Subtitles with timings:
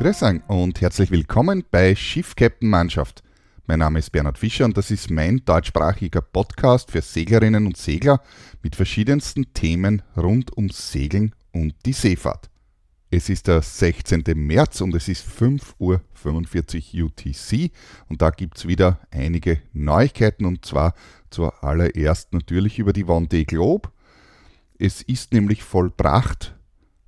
[0.00, 3.22] Grüß und herzlich willkommen bei Schiff Captain Mannschaft.
[3.66, 8.22] Mein Name ist Bernhard Fischer und das ist mein deutschsprachiger Podcast für Seglerinnen und Segler
[8.62, 12.48] mit verschiedensten Themen rund ums Segeln und die Seefahrt.
[13.10, 14.24] Es ist der 16.
[14.36, 17.70] März und es ist 5.45 Uhr UTC
[18.08, 20.94] und da gibt es wieder einige Neuigkeiten und zwar
[21.28, 23.90] zuallererst natürlich über die Vendée Globe.
[24.78, 26.56] Es ist nämlich vollbracht,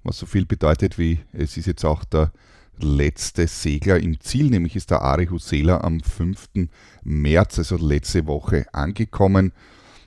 [0.02, 2.32] was so viel bedeutet wie es ist jetzt auch der
[2.78, 6.68] letzte Segler im Ziel, nämlich ist der Ari Husela am 5.
[7.04, 9.52] März, also letzte Woche, angekommen,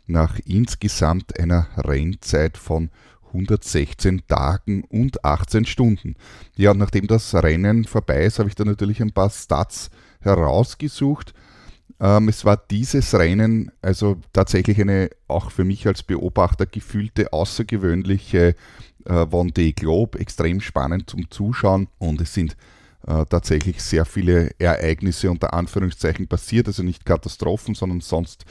[0.07, 2.89] nach insgesamt einer Rennzeit von
[3.27, 6.15] 116 Tagen und 18 Stunden.
[6.55, 9.89] Ja, nachdem das Rennen vorbei ist, habe ich da natürlich ein paar Stats
[10.21, 11.33] herausgesucht.
[11.99, 18.55] Ähm, es war dieses Rennen also tatsächlich eine auch für mich als Beobachter gefühlte außergewöhnliche
[19.05, 22.55] äh, Vendée Globe, extrem spannend zum Zuschauen und es sind
[23.07, 28.45] äh, tatsächlich sehr viele Ereignisse unter Anführungszeichen passiert, also nicht Katastrophen, sondern sonst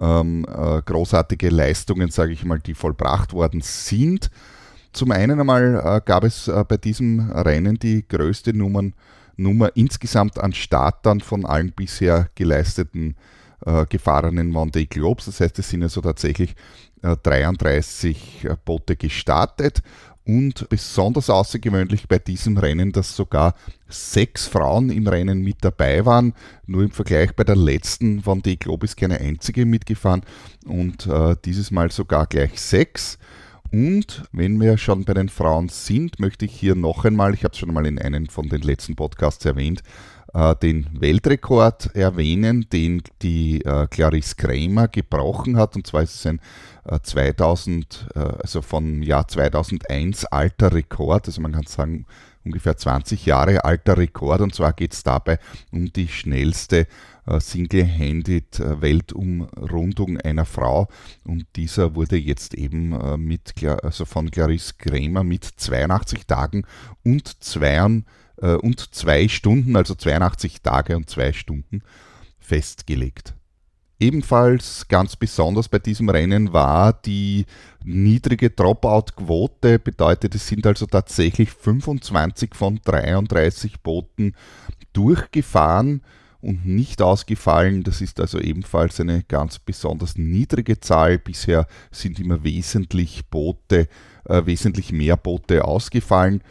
[0.00, 4.30] ähm, äh, großartige Leistungen, sage ich mal, die vollbracht worden sind.
[4.92, 8.94] Zum einen einmal äh, gab es äh, bei diesem Rennen die größte Nummern,
[9.36, 13.14] Nummer insgesamt an Startern von allen bisher geleisteten
[13.64, 15.26] äh, gefahrenen Vendée Globes.
[15.26, 16.56] Das heißt, es sind also tatsächlich
[17.02, 19.82] 33 äh, Boote gestartet
[20.26, 23.54] und besonders außergewöhnlich bei diesem Rennen, dass sogar
[23.88, 26.34] sechs Frauen im Rennen mit dabei waren.
[26.66, 30.22] Nur im Vergleich bei der letzten Vendée Globe ist keine einzige mitgefahren
[30.66, 33.18] und äh, dieses Mal sogar gleich sechs.
[33.72, 37.52] Und wenn wir schon bei den Frauen sind, möchte ich hier noch einmal, ich habe
[37.52, 39.82] es schon mal in einem von den letzten Podcasts erwähnt,
[40.32, 45.74] äh, den Weltrekord erwähnen, den die äh, Clarisse Kramer gebrochen hat.
[45.74, 46.40] Und zwar ist es ein
[47.02, 51.26] 2000, äh, also von Jahr 2001 alter Rekord.
[51.26, 52.06] Also man kann sagen,
[52.44, 54.40] ungefähr 20 Jahre alter Rekord.
[54.40, 55.38] Und zwar geht es dabei
[55.72, 56.86] um die schnellste
[57.26, 60.88] Single-Handed Weltumrundung einer Frau.
[61.22, 63.52] Und dieser wurde jetzt eben mit,
[63.84, 66.64] also von Clarisse Kramer mit 82 Tagen
[67.04, 68.02] und 2
[68.40, 71.82] äh, und zwei Stunden, also 82 Tage und zwei Stunden,
[72.38, 73.34] festgelegt.
[74.00, 77.44] Ebenfalls ganz besonders bei diesem Rennen war die
[77.84, 84.34] niedrige Dropout-Quote, bedeutet es sind also tatsächlich 25 von 33 Booten
[84.94, 86.00] durchgefahren
[86.40, 87.82] und nicht ausgefallen.
[87.82, 91.18] Das ist also ebenfalls eine ganz besonders niedrige Zahl.
[91.18, 93.86] Bisher sind immer wesentlich Boote,
[94.24, 96.42] äh, wesentlich mehr Boote ausgefallen.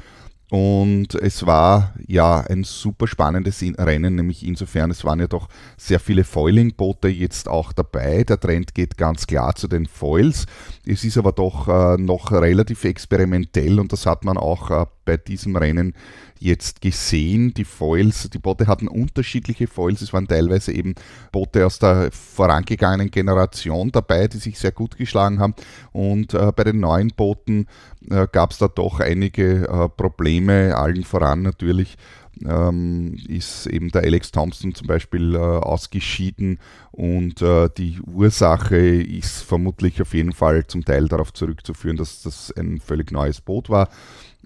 [0.52, 6.00] Und es war ja ein super spannendes Rennen, nämlich insofern, es waren ja doch sehr
[6.00, 8.24] viele Foiling-Boote jetzt auch dabei.
[8.24, 10.48] Der Trend geht ganz klar zu den Foils.
[10.88, 15.18] Es ist aber doch äh, noch relativ experimentell und das hat man auch äh, bei
[15.18, 15.94] diesem Rennen
[16.40, 17.54] jetzt gesehen.
[17.54, 20.02] Die Foils, die Boote hatten unterschiedliche Foils.
[20.02, 20.96] Es waren teilweise eben
[21.32, 25.54] Boote aus der vorangegangenen Generation dabei, die sich sehr gut geschlagen haben.
[25.92, 27.68] Und äh, bei den neuen Booten
[28.10, 31.98] äh, gab es da doch einige äh, Probleme, allen voran natürlich.
[32.46, 36.60] Ähm, ist eben der Alex Thompson zum Beispiel äh, ausgeschieden
[36.92, 42.54] und äh, die Ursache ist vermutlich auf jeden Fall zum Teil darauf zurückzuführen, dass das
[42.56, 43.90] ein völlig neues Boot war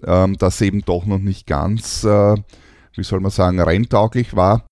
[0.05, 2.35] ähm, das eben doch noch nicht ganz, äh,
[2.95, 4.65] wie soll man sagen, renntauglich war.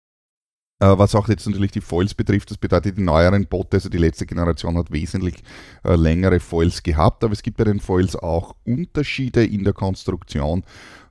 [0.82, 4.00] Äh, was auch jetzt natürlich die Foils betrifft, das bedeutet die neueren Boote, also die
[4.00, 5.36] letzte Generation hat wesentlich
[5.84, 10.64] äh, längere Foils gehabt, aber es gibt bei den Foils auch Unterschiede in der Konstruktion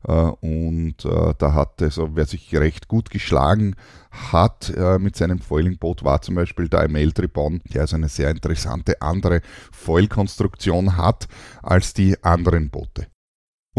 [0.09, 3.77] äh, und äh, da hat also, wer sich recht gut geschlagen
[4.11, 8.31] hat äh, mit seinem Foiling-Boot, war zum Beispiel der Emel Tribon, der also eine sehr
[8.31, 9.41] interessante andere
[9.71, 11.29] Foil-Konstruktion hat
[11.63, 13.07] als die anderen Boote.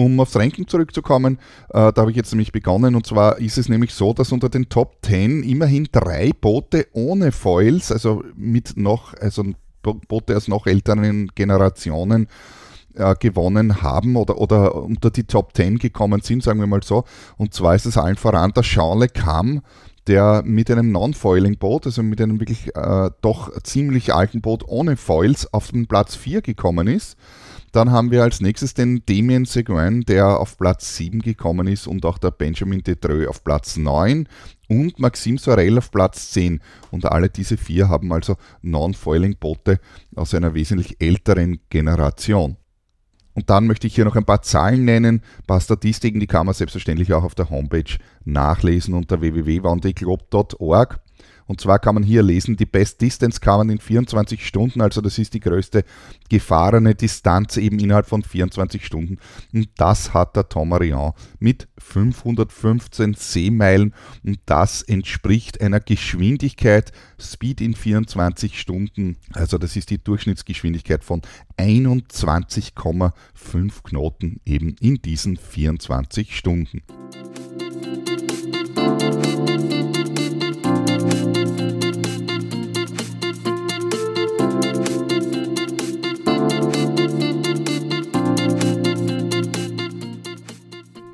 [0.01, 1.37] Um aufs Ranking zurückzukommen,
[1.69, 4.49] äh, da habe ich jetzt nämlich begonnen und zwar ist es nämlich so, dass unter
[4.49, 9.43] den Top 10 immerhin drei Boote ohne Foils, also mit noch, also
[9.83, 12.27] Boote aus noch älteren Generationen
[12.95, 17.03] äh, gewonnen haben oder, oder unter die Top 10 gekommen sind, sagen wir mal so.
[17.37, 18.63] Und zwar ist es allen voran der
[18.95, 19.61] Le Cam,
[20.07, 25.53] der mit einem Non-Foiling-Boot, also mit einem wirklich äh, doch ziemlich alten Boot ohne Foils
[25.53, 27.17] auf den Platz 4 gekommen ist.
[27.71, 32.05] Dann haben wir als nächstes den Damien Seguin, der auf Platz 7 gekommen ist und
[32.05, 34.27] auch der Benjamin Detreux auf Platz 9
[34.67, 36.59] und Maxime Sorel auf Platz 10.
[36.91, 39.79] Und alle diese vier haben also Non-Foiling-Boote
[40.15, 42.57] aus einer wesentlich älteren Generation.
[43.33, 46.45] Und dann möchte ich hier noch ein paar Zahlen nennen, ein paar Statistiken, die kann
[46.45, 50.99] man selbstverständlich auch auf der Homepage nachlesen unter www.wandeglob.org.
[51.51, 55.01] Und zwar kann man hier lesen, die Best Distance kann man in 24 Stunden, also
[55.01, 55.83] das ist die größte
[56.29, 59.17] gefahrene Distanz eben innerhalb von 24 Stunden.
[59.51, 63.93] Und das hat der Tomarion mit 515 Seemeilen
[64.23, 71.21] und das entspricht einer Geschwindigkeit, Speed in 24 Stunden, also das ist die Durchschnittsgeschwindigkeit von
[71.57, 76.81] 21,5 Knoten eben in diesen 24 Stunden.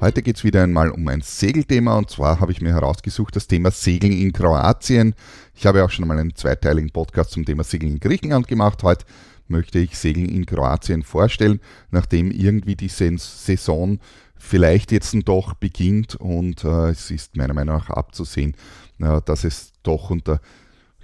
[0.07, 3.47] Heute geht es wieder einmal um ein Segelthema und zwar habe ich mir herausgesucht das
[3.47, 5.13] Thema Segeln in Kroatien.
[5.53, 8.83] Ich habe auch schon einmal einen zweiteiligen Podcast zum Thema Segeln in Griechenland gemacht.
[8.83, 9.05] Heute
[9.49, 11.59] möchte ich Segeln in Kroatien vorstellen,
[11.91, 13.99] nachdem irgendwie die Saison
[14.37, 18.55] vielleicht jetzt doch beginnt und äh, es ist meiner Meinung nach abzusehen,
[18.99, 20.39] äh, dass es doch unter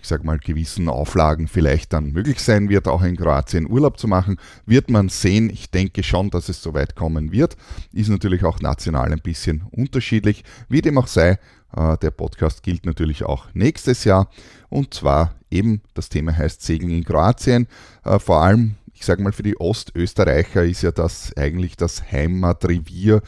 [0.04, 4.10] ich sage mal, gewissen Auflagen vielleicht dann möglich sein wird, auch in Kroatien Urlaub zu
[4.10, 4.36] machen.
[4.66, 5.50] Wird man sehen.
[5.50, 7.56] Ich denke schon, dass es so weit kommen wird.
[7.94, 10.44] Ist natürlich auch national ein bisschen unterschiedlich.
[10.68, 11.40] Wie dem auch sei,
[11.74, 14.30] äh, der Podcast gilt natürlich auch nächstes Jahr.
[14.68, 17.68] Und zwar eben, das Thema heißt Segeln in Kroatien.
[18.04, 23.22] Äh, vor allem, ich sage mal, für die Ostösterreicher ist ja das eigentlich das Heimatrevier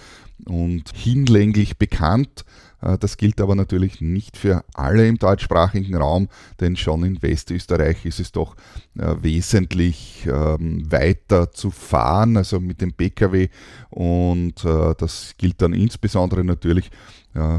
[0.45, 2.43] und hinlänglich bekannt.
[2.85, 6.29] Äh, das gilt aber natürlich nicht für alle im deutschsprachigen Raum,
[6.59, 8.55] denn schon in Westösterreich ist es doch
[8.97, 13.49] äh, wesentlich ähm, weiter zu fahren, also mit dem Pkw.
[13.89, 16.91] Und äh, das gilt dann insbesondere natürlich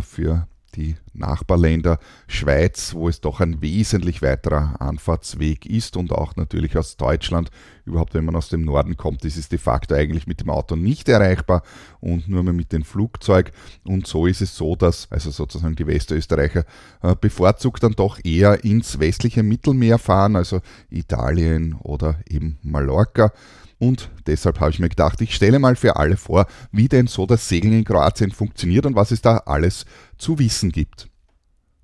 [0.01, 6.77] für die Nachbarländer Schweiz, wo es doch ein wesentlich weiterer Anfahrtsweg ist und auch natürlich
[6.77, 7.51] aus Deutschland.
[7.85, 10.77] Überhaupt, wenn man aus dem Norden kommt, ist es de facto eigentlich mit dem Auto
[10.77, 11.63] nicht erreichbar
[12.01, 13.53] und nur mehr mit dem Flugzeug.
[13.85, 16.65] Und so ist es so, dass also sozusagen die Westösterreicher
[17.03, 23.33] äh, bevorzugt dann doch eher ins westliche Mittelmeer fahren, also Italien oder eben Mallorca.
[23.79, 27.27] Und deshalb habe ich mir gedacht, ich stelle mal für alle vor, wie denn so
[27.27, 29.85] das Segeln in Kroatien funktioniert und was es da alles
[30.17, 31.09] zu wissen gibt.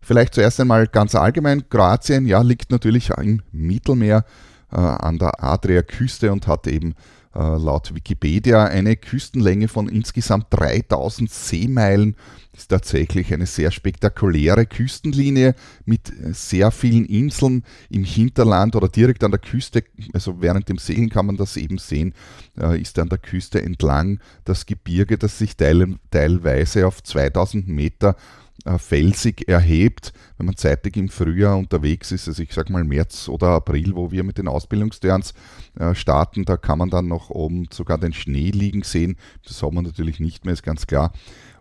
[0.00, 4.24] Vielleicht zuerst einmal ganz allgemein, Kroatien ja, liegt natürlich im Mittelmeer
[4.72, 6.94] äh, an der Adriaküste und hat eben
[7.38, 12.16] laut Wikipedia eine Küstenlänge von insgesamt 3000 Seemeilen.
[12.52, 15.54] Das ist tatsächlich eine sehr spektakuläre Küstenlinie
[15.86, 19.82] mit äh, sehr vielen Inseln im Hinterland oder direkt an der Küste.
[20.12, 22.12] Also während dem Segeln kann man das eben sehen,
[22.60, 28.41] äh, ist an der Küste entlang das Gebirge, das sich teilweise auf 2000 Meter äh,
[28.78, 33.48] felsig erhebt, wenn man zeitig im Frühjahr unterwegs ist, also ich sage mal März oder
[33.48, 35.34] April, wo wir mit den Ausbildungsturns
[35.78, 39.16] äh, starten, da kann man dann noch oben sogar den Schnee liegen sehen.
[39.44, 41.12] Das Sommer natürlich nicht mehr, ist ganz klar.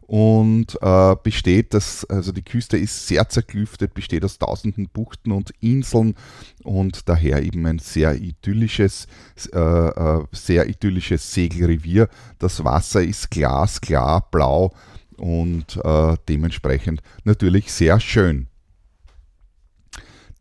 [0.01, 5.51] Und äh, besteht das, also die Küste ist sehr zerklüftet, besteht aus tausenden Buchten und
[5.61, 6.15] Inseln
[6.63, 9.07] und daher eben ein sehr idyllisches,
[9.53, 12.09] äh, äh sehr idyllisches Segelrevier.
[12.39, 14.73] Das Wasser ist glasklar, blau
[15.17, 18.47] und äh, dementsprechend natürlich sehr schön.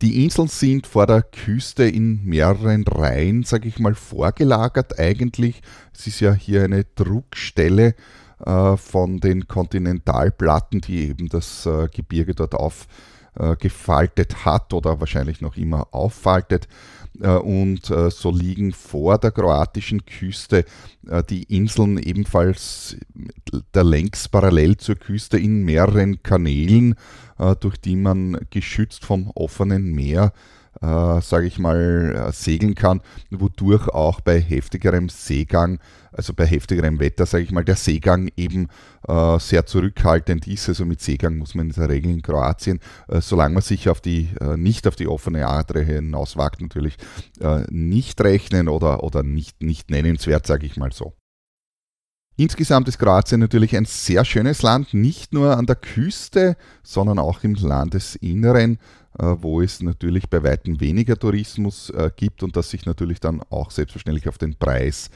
[0.01, 5.61] Die Inseln sind vor der Küste in mehreren Reihen, sage ich mal, vorgelagert eigentlich.
[5.93, 7.93] Es ist ja hier eine Druckstelle
[8.43, 15.39] äh, von den Kontinentalplatten, die eben das äh, Gebirge dort aufgefaltet äh, hat oder wahrscheinlich
[15.39, 16.67] noch immer auffaltet.
[17.19, 20.65] Äh, und äh, so liegen vor der kroatischen Küste
[21.07, 22.95] äh, die Inseln ebenfalls
[23.73, 26.95] der längs parallel zur Küste in mehreren Kanälen,
[27.59, 30.31] durch die man geschützt vom offenen Meer
[30.79, 35.79] sage ich mal, segeln kann, wodurch auch bei heftigerem Seegang
[36.11, 38.67] also bei heftigerem Wetter, sage ich mal, der Seegang eben
[39.07, 40.67] äh, sehr zurückhaltend ist.
[40.67, 44.01] Also mit Seegang muss man in der Regel in Kroatien, äh, solange man sich auf
[44.01, 46.97] die, äh, nicht auf die offene Adre hinauswagt, natürlich
[47.39, 51.13] äh, nicht rechnen oder, oder nicht, nicht nennenswert, sage ich mal so.
[52.37, 57.43] Insgesamt ist Kroatien natürlich ein sehr schönes Land, nicht nur an der Küste, sondern auch
[57.43, 58.77] im Landesinneren, äh,
[59.41, 63.71] wo es natürlich bei weitem weniger Tourismus äh, gibt und das sich natürlich dann auch
[63.71, 65.09] selbstverständlich auf den Preis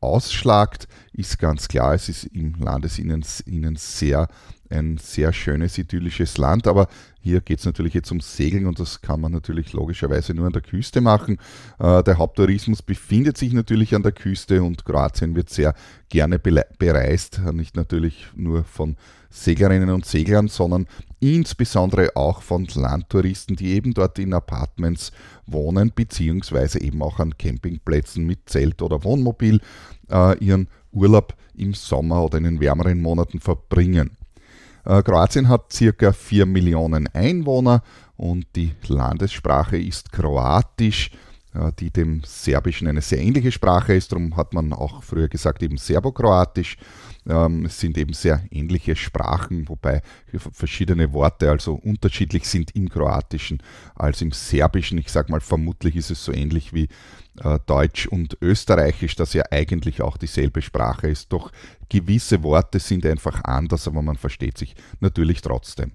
[0.00, 3.22] ausschlagt, ist ganz klar, es ist im Landesinnen
[3.76, 4.28] sehr
[4.70, 6.88] ein sehr schönes, idyllisches Land, aber
[7.20, 10.52] hier geht es natürlich jetzt ums Segeln und das kann man natürlich logischerweise nur an
[10.52, 11.38] der Küste machen.
[11.78, 15.74] Äh, der Haupttourismus befindet sich natürlich an der Küste und Kroatien wird sehr
[16.08, 18.96] gerne bereist, nicht natürlich nur von
[19.28, 20.86] Seglerinnen und Seglern, sondern
[21.20, 25.12] insbesondere auch von Landtouristen, die eben dort in Apartments
[25.52, 29.60] wohnen, beziehungsweise eben auch an Campingplätzen mit Zelt oder Wohnmobil
[30.10, 34.16] äh, ihren Urlaub im Sommer oder in den wärmeren Monaten verbringen.
[34.84, 37.82] Äh, Kroatien hat circa 4 Millionen Einwohner
[38.16, 41.10] und die Landessprache ist Kroatisch,
[41.78, 44.12] die dem Serbischen eine sehr ähnliche Sprache ist.
[44.12, 46.76] Darum hat man auch früher gesagt eben Serbokroatisch.
[47.28, 50.02] Ähm, es sind eben sehr ähnliche Sprachen, wobei
[50.52, 53.62] verschiedene Worte also unterschiedlich sind im Kroatischen
[53.94, 54.98] als im Serbischen.
[54.98, 56.88] Ich sage mal, vermutlich ist es so ähnlich wie
[57.42, 61.32] äh, Deutsch und Österreichisch, das ja eigentlich auch dieselbe Sprache ist.
[61.32, 61.52] Doch
[61.88, 65.92] gewisse Worte sind einfach anders, aber man versteht sich natürlich trotzdem.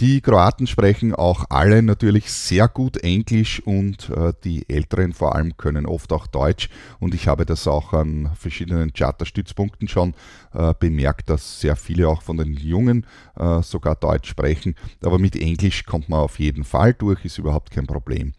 [0.00, 5.58] Die Kroaten sprechen auch alle natürlich sehr gut Englisch und äh, die Älteren vor allem
[5.58, 6.70] können oft auch Deutsch.
[7.00, 10.14] Und ich habe das auch an verschiedenen Charterstützpunkten schon
[10.54, 13.04] äh, bemerkt, dass sehr viele auch von den Jungen
[13.36, 14.74] äh, sogar Deutsch sprechen.
[15.04, 18.32] Aber mit Englisch kommt man auf jeden Fall durch, ist überhaupt kein Problem.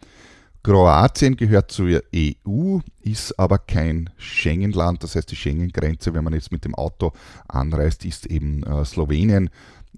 [0.64, 5.04] Kroatien gehört zur EU, ist aber kein Schengen-Land.
[5.04, 7.12] Das heißt, die Schengen-Grenze, wenn man jetzt mit dem Auto
[7.46, 9.50] anreist, ist eben Slowenien.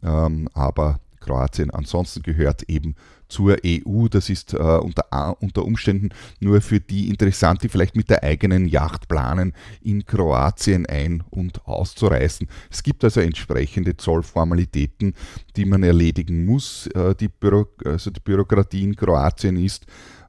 [0.03, 2.95] Ähm, aber Kroatien ansonsten gehört eben
[3.29, 4.09] zur EU.
[4.09, 8.67] Das ist äh, unter, unter Umständen nur für die interessant, die vielleicht mit der eigenen
[8.69, 9.53] Yacht planen,
[9.83, 12.49] in Kroatien ein- und auszureisen.
[12.71, 15.15] Es gibt also entsprechende Zollformalitäten,
[15.57, 16.87] die man erledigen muss.
[16.89, 19.87] Äh, die, Büro, also die Bürokratie in Kroatien ist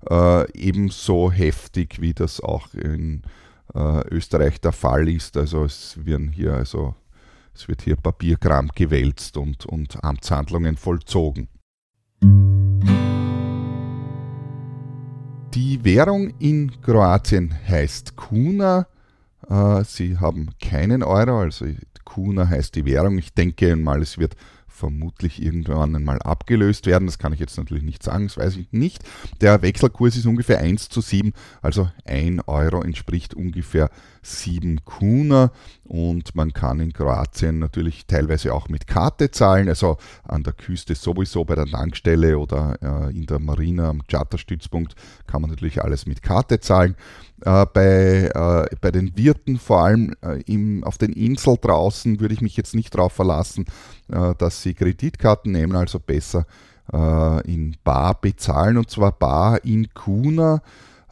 [0.10, 3.24] äh, ebenso heftig, wie das auch in
[3.74, 5.38] äh, Österreich der Fall ist.
[5.38, 6.96] Also es werden hier also
[7.56, 11.48] es wird hier Papierkram gewälzt und, und Amtshandlungen vollzogen.
[15.54, 18.88] Die Währung in Kroatien heißt Kuna.
[19.50, 21.66] Äh, sie haben keinen Euro, also
[22.04, 23.18] Kuna heißt die Währung.
[23.18, 24.36] Ich denke mal, es wird
[24.68, 27.06] vermutlich irgendwann einmal abgelöst werden.
[27.06, 29.04] Das kann ich jetzt natürlich nicht sagen, das weiß ich nicht.
[29.40, 31.32] Der Wechselkurs ist ungefähr 1 zu 7,
[31.62, 33.90] also 1 Euro entspricht ungefähr
[34.26, 35.52] 7 Kuna
[35.84, 40.96] und man kann in Kroatien natürlich teilweise auch mit Karte zahlen, also an der Küste
[40.96, 44.96] sowieso bei der Tankstelle oder äh, in der Marina am Charterstützpunkt
[45.28, 46.96] kann man natürlich alles mit Karte zahlen.
[47.42, 50.16] Äh, bei, äh, bei den Wirten, vor allem
[50.46, 53.66] im, auf den Inseln draußen, würde ich mich jetzt nicht darauf verlassen,
[54.08, 56.46] dass sie Kreditkarten nehmen, also besser
[57.46, 60.62] in Bar bezahlen und zwar Bar in Kuna.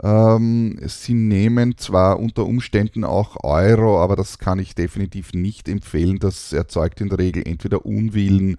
[0.02, 6.20] Ähm, sie nehmen zwar unter Umständen auch Euro, aber das kann ich definitiv nicht empfehlen.
[6.20, 8.58] Das erzeugt in der Regel entweder Unwillen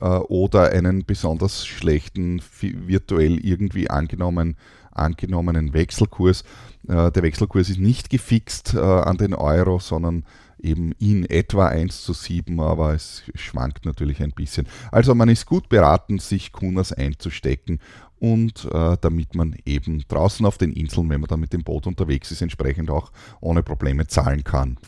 [0.00, 4.56] äh, oder einen besonders schlechten, virtuell irgendwie angenommen,
[4.90, 6.42] angenommenen Wechselkurs.
[6.88, 10.24] Äh, der Wechselkurs ist nicht gefixt äh, an den Euro, sondern
[10.62, 14.66] eben in etwa 1 zu 7, aber es schwankt natürlich ein bisschen.
[14.90, 17.80] Also man ist gut beraten, sich Kunas einzustecken
[18.18, 21.86] und äh, damit man eben draußen auf den Inseln, wenn man da mit dem Boot
[21.86, 24.78] unterwegs ist, entsprechend auch ohne Probleme zahlen kann.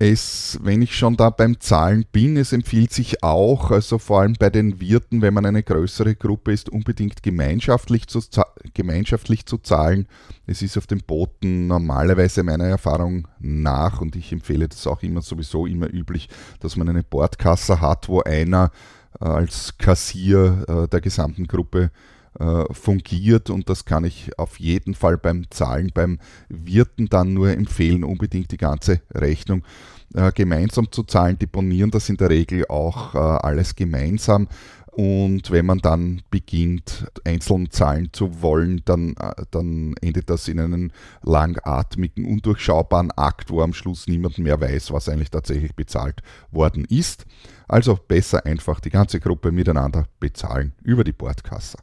[0.00, 4.34] Es, wenn ich schon da beim Zahlen bin, es empfiehlt sich auch, also vor allem
[4.38, 8.20] bei den Wirten, wenn man eine größere Gruppe ist, unbedingt gemeinschaftlich zu,
[8.74, 10.06] gemeinschaftlich zu zahlen.
[10.46, 15.20] Es ist auf den Booten normalerweise meiner Erfahrung nach, und ich empfehle das auch immer
[15.20, 16.28] sowieso immer üblich,
[16.60, 18.70] dass man eine Bordkasse hat, wo einer
[19.20, 22.17] äh, als Kassier äh, der gesamten Gruppe äh,
[22.70, 26.18] fungiert und das kann ich auf jeden Fall beim Zahlen beim
[26.48, 29.64] Wirten dann nur empfehlen, unbedingt die ganze Rechnung
[30.14, 31.38] äh, gemeinsam zu zahlen.
[31.38, 34.48] Deponieren das in der Regel auch äh, alles gemeinsam.
[34.90, 39.14] Und wenn man dann beginnt, einzeln zahlen zu wollen, dann,
[39.52, 40.92] dann endet das in einen
[41.22, 47.26] langatmigen, undurchschaubaren Akt, wo am Schluss niemand mehr weiß, was eigentlich tatsächlich bezahlt worden ist.
[47.68, 51.78] Also besser einfach die ganze Gruppe miteinander bezahlen über die Bordkasse.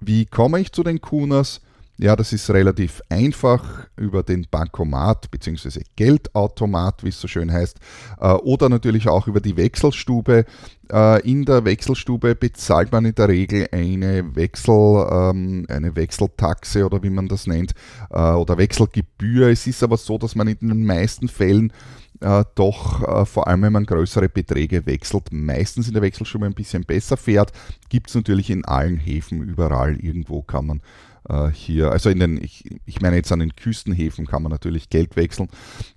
[0.00, 1.60] Wie komme ich zu den Kunas?
[1.98, 5.80] Ja, das ist relativ einfach über den Bankomat bzw.
[5.96, 7.78] Geldautomat, wie es so schön heißt,
[8.20, 10.44] äh, oder natürlich auch über die Wechselstube.
[10.92, 17.02] Äh, in der Wechselstube bezahlt man in der Regel eine, Wechsel, ähm, eine Wechseltaxe oder
[17.02, 17.72] wie man das nennt,
[18.10, 19.48] äh, oder Wechselgebühr.
[19.48, 21.72] Es ist aber so, dass man in den meisten Fällen
[22.20, 26.54] äh, doch äh, vor allem, wenn man größere Beträge wechselt, meistens in der Wechselstube ein
[26.54, 27.52] bisschen besser fährt.
[27.88, 30.80] Gibt es natürlich in allen Häfen, überall irgendwo kann man
[31.28, 34.90] äh, hier, also in den, ich, ich, meine jetzt an den Küstenhäfen kann man natürlich
[34.90, 35.48] Geld wechseln.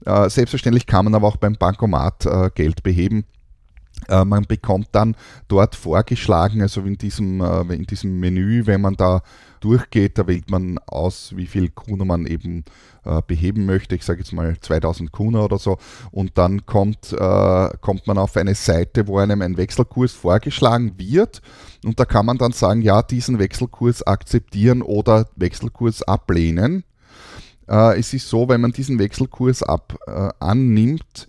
[0.06, 3.26] Äh, selbstverständlich kann man aber auch beim Bankomat äh, Geld beheben.
[4.08, 5.16] Äh, man bekommt dann
[5.48, 9.22] dort vorgeschlagen, also in diesem, in diesem Menü, wenn man da
[9.60, 12.64] durchgeht, da wählt man aus, wie viel Kuna man eben
[13.06, 13.96] äh, beheben möchte.
[13.96, 15.78] Ich sage jetzt mal 2000 Kuna oder so.
[16.12, 21.42] Und dann kommt, äh, kommt man auf eine Seite, wo einem ein Wechselkurs vorgeschlagen wird.
[21.86, 26.84] Und da kann man dann sagen, ja, diesen Wechselkurs akzeptieren oder Wechselkurs ablehnen.
[27.68, 31.28] Äh, es ist so, wenn man diesen Wechselkurs ab, äh, annimmt,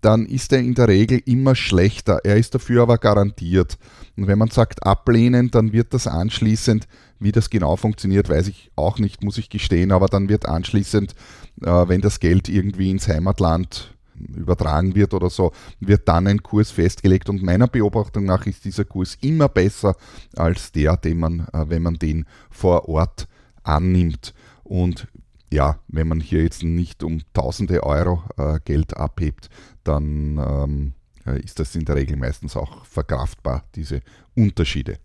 [0.00, 2.20] dann ist er in der Regel immer schlechter.
[2.24, 3.78] Er ist dafür aber garantiert.
[4.16, 6.86] Und wenn man sagt ablehnen, dann wird das anschließend,
[7.18, 11.14] wie das genau funktioniert, weiß ich auch nicht, muss ich gestehen, aber dann wird anschließend,
[11.62, 13.94] äh, wenn das Geld irgendwie ins Heimatland
[14.36, 18.84] übertragen wird oder so, wird dann ein Kurs festgelegt und meiner Beobachtung nach ist dieser
[18.84, 19.96] Kurs immer besser
[20.36, 23.28] als der, den man, äh, wenn man den vor Ort
[23.62, 24.34] annimmt.
[24.64, 25.08] Und
[25.50, 29.48] ja, wenn man hier jetzt nicht um tausende Euro äh, Geld abhebt,
[29.84, 30.92] dann ähm,
[31.26, 34.00] äh, ist das in der Regel meistens auch verkraftbar, diese
[34.34, 34.98] Unterschiede.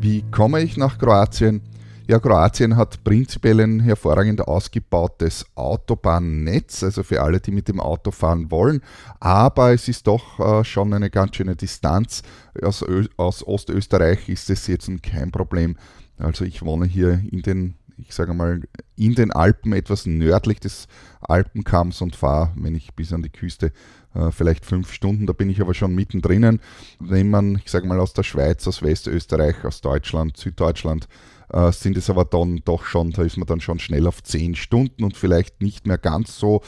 [0.00, 1.60] Wie komme ich nach Kroatien?
[2.06, 8.12] Ja, Kroatien hat prinzipiell ein hervorragend ausgebautes Autobahnnetz, also für alle, die mit dem Auto
[8.12, 8.80] fahren wollen.
[9.20, 12.22] Aber es ist doch äh, schon eine ganz schöne Distanz.
[12.62, 12.82] Aus,
[13.18, 15.76] aus Ostösterreich ist es jetzt kein Problem.
[16.18, 18.62] Also ich wohne hier in den, ich sage mal,
[18.96, 20.88] in den Alpen, etwas nördlich des
[21.20, 23.72] Alpenkamms und fahre, wenn ich bis an die Küste,
[24.14, 25.26] äh, vielleicht fünf Stunden.
[25.26, 26.60] Da bin ich aber schon mittendrin.
[26.98, 31.08] Wenn man, ich sage mal, aus der Schweiz, aus Westösterreich, aus Deutschland, Süddeutschland
[31.52, 34.54] äh, sind es aber dann doch schon, da ist man dann schon schnell auf 10
[34.54, 36.62] Stunden und vielleicht nicht mehr ganz so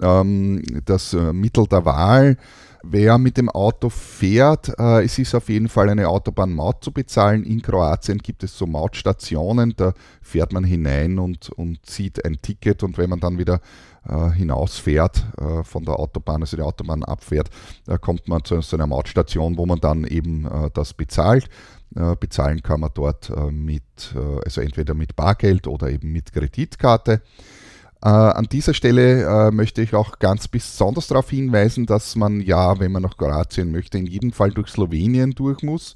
[0.00, 2.36] ähm, das äh, Mittel der Wahl.
[2.84, 7.44] Wer mit dem Auto fährt, äh, es ist auf jeden Fall eine Autobahnmaut zu bezahlen.
[7.44, 12.82] In Kroatien gibt es so Mautstationen, da fährt man hinein und, und zieht ein Ticket
[12.82, 13.60] und wenn man dann wieder
[14.08, 17.50] äh, hinausfährt äh, von der Autobahn, also die Autobahn abfährt,
[17.86, 21.48] äh, kommt man zu einer Mautstation, wo man dann eben das bezahlt.
[22.20, 27.20] Bezahlen kann man dort mit, also entweder mit Bargeld oder eben mit Kreditkarte.
[28.08, 33.02] An dieser Stelle möchte ich auch ganz besonders darauf hinweisen, dass man ja, wenn man
[33.02, 35.94] nach Kroatien möchte, in jedem Fall durch Slowenien durch muss.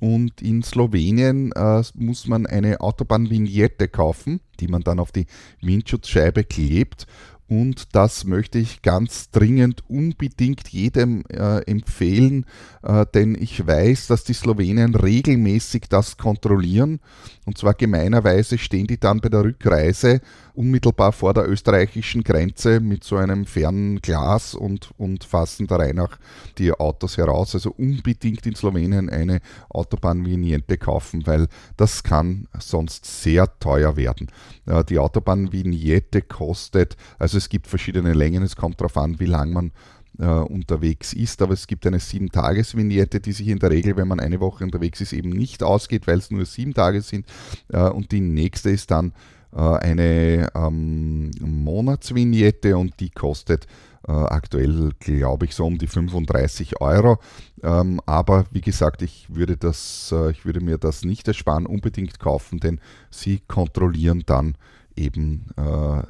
[0.00, 5.26] Und in Slowenien äh, muss man eine Autobahnvignette kaufen, die man dann auf die
[5.62, 7.06] Windschutzscheibe klebt.
[7.46, 12.46] Und das möchte ich ganz dringend unbedingt jedem äh, empfehlen,
[12.82, 17.00] äh, denn ich weiß, dass die Slowenen regelmäßig das kontrollieren.
[17.44, 20.22] Und zwar gemeinerweise stehen die dann bei der Rückreise
[20.54, 25.94] unmittelbar vor der österreichischen Grenze mit so einem fernen Glas und, und fassen der Reihe
[25.94, 26.18] nach
[26.58, 27.54] die Autos heraus.
[27.54, 34.28] Also unbedingt in Slowenien eine Autobahnvignette kaufen, weil das kann sonst sehr teuer werden.
[34.66, 39.52] Äh, die Autobahnvignette kostet, also es gibt verschiedene Längen, es kommt darauf an, wie lang
[39.52, 39.70] man
[40.18, 41.42] äh, unterwegs ist.
[41.42, 45.02] Aber es gibt eine 7-Tages-Vignette, die sich in der Regel, wenn man eine Woche unterwegs
[45.02, 47.26] ist, eben nicht ausgeht, weil es nur sieben Tage sind.
[47.68, 49.12] Äh, und die nächste ist dann
[49.52, 53.66] äh, eine ähm, Monatsvignette und die kostet
[54.08, 57.18] äh, aktuell, glaube ich, so um die 35 Euro.
[57.62, 62.18] Ähm, aber wie gesagt, ich würde, das, äh, ich würde mir das nicht ersparen, unbedingt
[62.18, 62.80] kaufen, denn
[63.10, 64.56] sie kontrollieren dann
[64.96, 66.02] eben äh,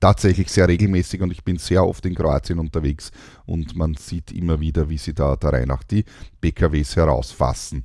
[0.00, 3.10] tatsächlich sehr regelmäßig und ich bin sehr oft in Kroatien unterwegs
[3.46, 6.04] und man sieht immer wieder, wie sie da der Reihe nach die
[6.40, 7.84] PKWs herausfassen.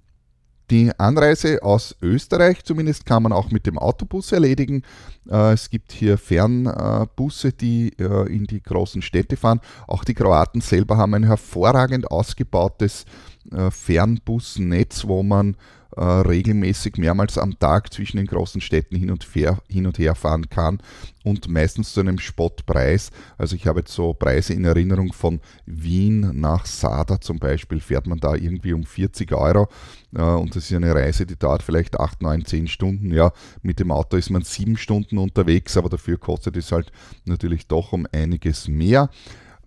[0.70, 4.84] Die Anreise aus Österreich zumindest kann man auch mit dem Autobus erledigen.
[5.30, 9.62] Äh, es gibt hier Fernbusse, die äh, in die großen Städte fahren.
[9.88, 13.06] Auch die Kroaten selber haben ein hervorragend ausgebautes
[13.52, 15.56] äh, Fernbusnetz, wo man
[15.95, 20.15] äh, regelmäßig mehrmals am Tag zwischen den großen Städten hin und, her, hin und her
[20.15, 20.80] fahren kann
[21.23, 23.12] und meistens zu einem Spottpreis.
[23.38, 28.08] Also ich habe jetzt so Preise in Erinnerung von Wien nach Sada zum Beispiel, fährt
[28.08, 29.67] man da irgendwie um 40 Euro
[30.15, 33.13] äh, und das ist eine Reise, die dauert vielleicht 8, 9, 10 Stunden.
[33.13, 36.91] Ja, mit dem Auto ist man 7 Stunden unterwegs, aber dafür kostet es halt
[37.26, 39.10] natürlich doch um einiges mehr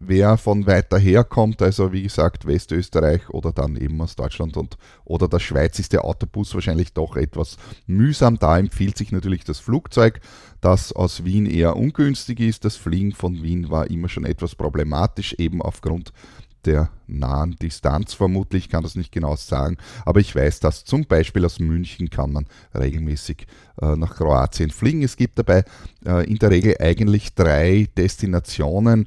[0.01, 4.77] wer von weiter her kommt, also wie gesagt Westösterreich oder dann eben aus Deutschland und
[5.05, 8.39] oder der Schweiz ist der Autobus wahrscheinlich doch etwas mühsam.
[8.39, 10.21] Da empfiehlt sich natürlich das Flugzeug,
[10.61, 12.65] das aus Wien eher ungünstig ist.
[12.65, 16.13] Das Fliegen von Wien war immer schon etwas problematisch, eben aufgrund
[16.65, 21.07] der nahen Distanz vermutlich, ich kann das nicht genau sagen, aber ich weiß, dass zum
[21.07, 23.47] Beispiel aus München kann man regelmäßig
[23.81, 25.03] äh, nach Kroatien fliegen.
[25.03, 25.65] Es gibt dabei
[26.05, 29.07] äh, in der Regel eigentlich drei Destinationen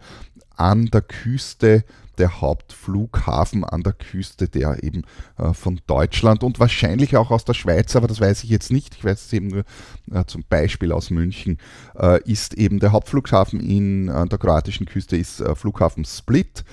[0.55, 1.83] an der Küste,
[2.17, 5.03] der Hauptflughafen an der Küste, der eben
[5.37, 8.95] äh, von Deutschland und wahrscheinlich auch aus der Schweiz, aber das weiß ich jetzt nicht,
[8.95, 9.63] ich weiß es eben nur
[10.11, 11.57] äh, zum Beispiel aus München,
[11.97, 16.63] äh, ist eben der Hauptflughafen in, an der kroatischen Küste ist Flughafen Split.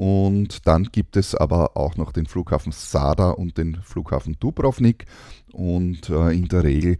[0.00, 5.04] Und dann gibt es aber auch noch den Flughafen Sada und den Flughafen Dubrovnik.
[5.52, 6.96] und äh, in der Regel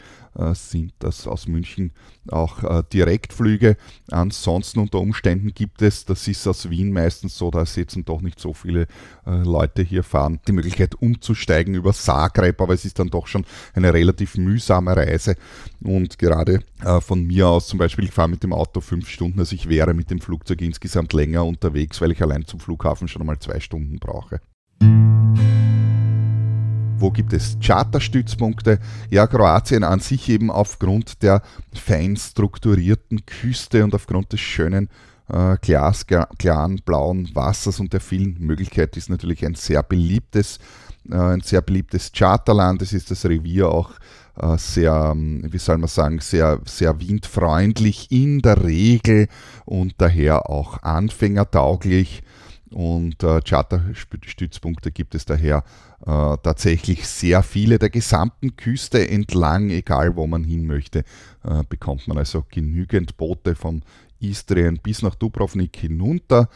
[0.52, 1.92] sind das aus München
[2.28, 3.76] auch äh, Direktflüge.
[4.10, 8.38] Ansonsten unter Umständen gibt es, das ist aus Wien meistens so, da sitzen doch nicht
[8.38, 8.86] so viele
[9.26, 13.44] äh, Leute hier fahren, die Möglichkeit umzusteigen über Zagreb, aber es ist dann doch schon
[13.74, 15.36] eine relativ mühsame Reise
[15.82, 19.40] und gerade äh, von mir aus zum Beispiel, ich fahre mit dem Auto fünf Stunden,
[19.40, 23.22] also ich wäre mit dem Flugzeug insgesamt länger unterwegs, weil ich allein zum Flughafen schon
[23.22, 24.40] einmal zwei Stunden brauche.
[27.00, 28.78] Wo gibt es Charterstützpunkte?
[29.08, 31.40] Ja, Kroatien an sich eben aufgrund der
[31.72, 34.90] fein strukturierten Küste und aufgrund des schönen
[35.32, 40.58] äh, glasklaren blauen Wassers und der vielen Möglichkeiten ist natürlich ein sehr beliebtes,
[41.10, 42.82] äh, ein sehr beliebtes Charterland.
[42.82, 43.92] Es ist das Revier auch
[44.36, 49.28] äh, sehr, ähm, wie soll man sagen, sehr, sehr windfreundlich in der Regel
[49.64, 52.22] und daher auch anfängertauglich.
[52.70, 55.64] Und äh, Charterstützpunkte gibt es daher
[56.06, 57.78] äh, tatsächlich sehr viele.
[57.78, 61.00] Der gesamten Küste entlang, egal wo man hin möchte,
[61.42, 63.82] äh, bekommt man also genügend Boote von
[64.20, 66.48] Istrien bis nach Dubrovnik hinunter.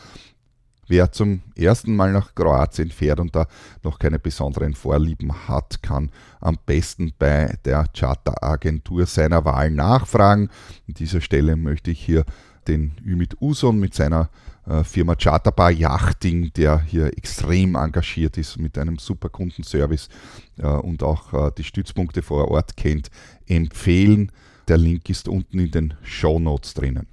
[0.87, 3.46] Wer zum ersten Mal nach Kroatien fährt und da
[3.83, 10.50] noch keine besonderen Vorlieben hat, kann am besten bei der Charteragentur seiner Wahl nachfragen.
[10.87, 12.24] An dieser Stelle möchte ich hier
[12.68, 14.29] den Ümit Uson mit seiner
[14.85, 20.09] Firma Charterbar Yachting, der hier extrem engagiert ist mit einem super Kundenservice
[20.59, 23.11] äh, und auch äh, die Stützpunkte vor Ort kennt,
[23.46, 24.33] empfehlen.
[24.68, 27.07] Der Link ist unten in den Show Notes drinnen.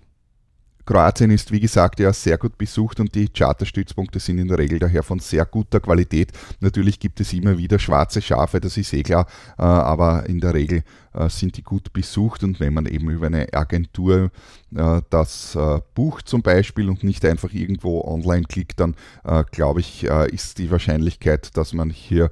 [0.85, 4.79] Kroatien ist, wie gesagt, ja sehr gut besucht und die Charterstützpunkte sind in der Regel
[4.79, 6.31] daher von sehr guter Qualität.
[6.59, 10.53] Natürlich gibt es immer wieder schwarze Schafe, das ist eh klar, äh, aber in der
[10.53, 14.31] Regel äh, sind die gut besucht und wenn man eben über eine Agentur
[14.75, 15.57] äh, das
[15.93, 18.95] bucht zum Beispiel und nicht einfach irgendwo online klickt, dann
[19.51, 22.31] glaube ich, ist die Wahrscheinlichkeit, dass man hier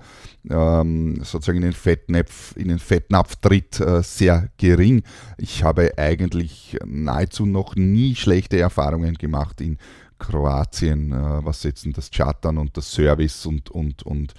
[0.49, 5.03] ähm, sozusagen in den Fettnapf, in den Fettnapf tritt, sehr gering.
[5.37, 9.77] Ich habe eigentlich nahezu noch nie schlechte Erfahrungen gemacht in
[10.17, 14.33] Kroatien, was jetzt das Chartern und das Service und, und, und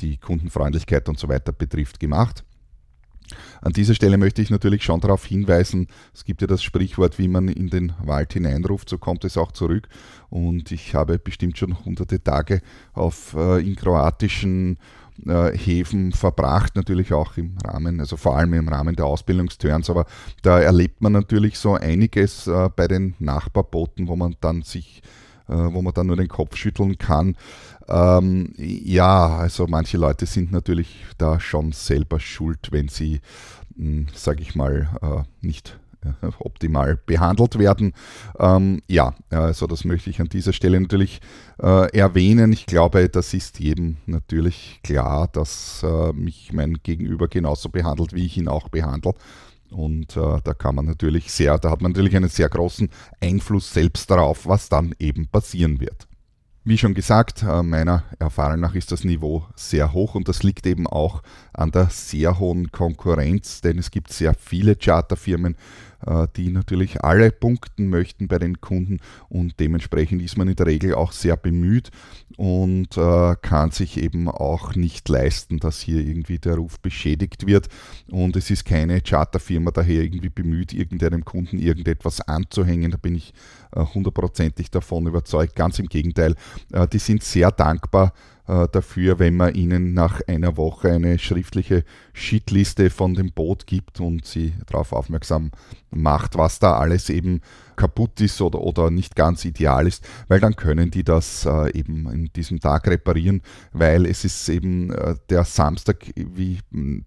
[0.00, 2.44] die Kundenfreundlichkeit und so weiter betrifft, gemacht.
[3.60, 7.28] An dieser Stelle möchte ich natürlich schon darauf hinweisen, es gibt ja das Sprichwort, wie
[7.28, 9.88] man in den Wald hineinruft, so kommt es auch zurück.
[10.30, 12.60] Und ich habe bestimmt schon hunderte Tage
[12.92, 14.78] auf, äh, in kroatischen
[15.26, 20.06] äh, Häfen verbracht, natürlich auch im Rahmen, also vor allem im Rahmen der Ausbildungsturns, aber
[20.42, 25.25] da erlebt man natürlich so einiges äh, bei den Nachbarbooten, wo man dann sich äh,
[25.46, 27.36] wo man dann nur den Kopf schütteln kann.
[27.88, 33.20] Ähm, ja, also manche Leute sind natürlich da schon selber schuld, wenn sie,
[33.76, 37.92] hm, sage ich mal, äh, nicht äh, optimal behandelt werden.
[38.38, 41.20] Ähm, ja, also das möchte ich an dieser Stelle natürlich
[41.62, 42.52] äh, erwähnen.
[42.52, 48.26] Ich glaube, das ist jedem natürlich klar, dass äh, mich mein Gegenüber genauso behandelt, wie
[48.26, 49.14] ich ihn auch behandle.
[49.70, 52.88] Und äh, da kann man natürlich sehr, da hat man natürlich einen sehr großen
[53.20, 56.06] Einfluss selbst darauf, was dann eben passieren wird.
[56.68, 60.66] Wie schon gesagt, äh, meiner Erfahrung nach ist das Niveau sehr hoch und das liegt
[60.66, 65.56] eben auch an der sehr hohen Konkurrenz, denn es gibt sehr viele Charterfirmen,
[66.36, 70.94] die natürlich alle punkten möchten bei den Kunden und dementsprechend ist man in der Regel
[70.94, 71.90] auch sehr bemüht
[72.36, 77.68] und äh, kann sich eben auch nicht leisten, dass hier irgendwie der Ruf beschädigt wird
[78.10, 82.90] und es ist keine Charterfirma daher irgendwie bemüht, irgendeinem Kunden irgendetwas anzuhängen.
[82.90, 83.32] Da bin ich
[83.65, 85.54] äh, hundertprozentig davon überzeugt.
[85.54, 86.34] Ganz im Gegenteil,
[86.92, 88.12] die sind sehr dankbar
[88.48, 94.00] äh, dafür, wenn man ihnen nach einer Woche eine schriftliche Shitliste von dem Boot gibt
[94.00, 95.50] und sie darauf aufmerksam
[95.90, 97.40] macht, was da alles eben
[97.76, 102.10] kaputt ist oder, oder nicht ganz ideal ist, weil dann können die das äh, eben
[102.10, 106.58] in diesem Tag reparieren, weil es ist eben äh, der Samstag, wie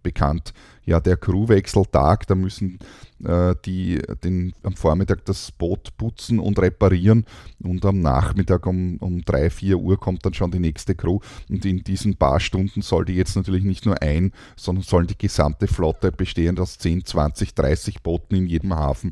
[0.03, 0.53] bekannt,
[0.85, 2.79] ja der Crewwechseltag, da müssen
[3.23, 7.25] äh, die den, am Vormittag das Boot putzen und reparieren
[7.61, 11.19] und am Nachmittag um, um 3, 4 Uhr kommt dann schon die nächste Crew.
[11.49, 15.17] Und in diesen paar Stunden soll die jetzt natürlich nicht nur ein, sondern sollen die
[15.17, 19.11] gesamte Flotte bestehend aus 10, 20, 30 Booten in jedem Hafen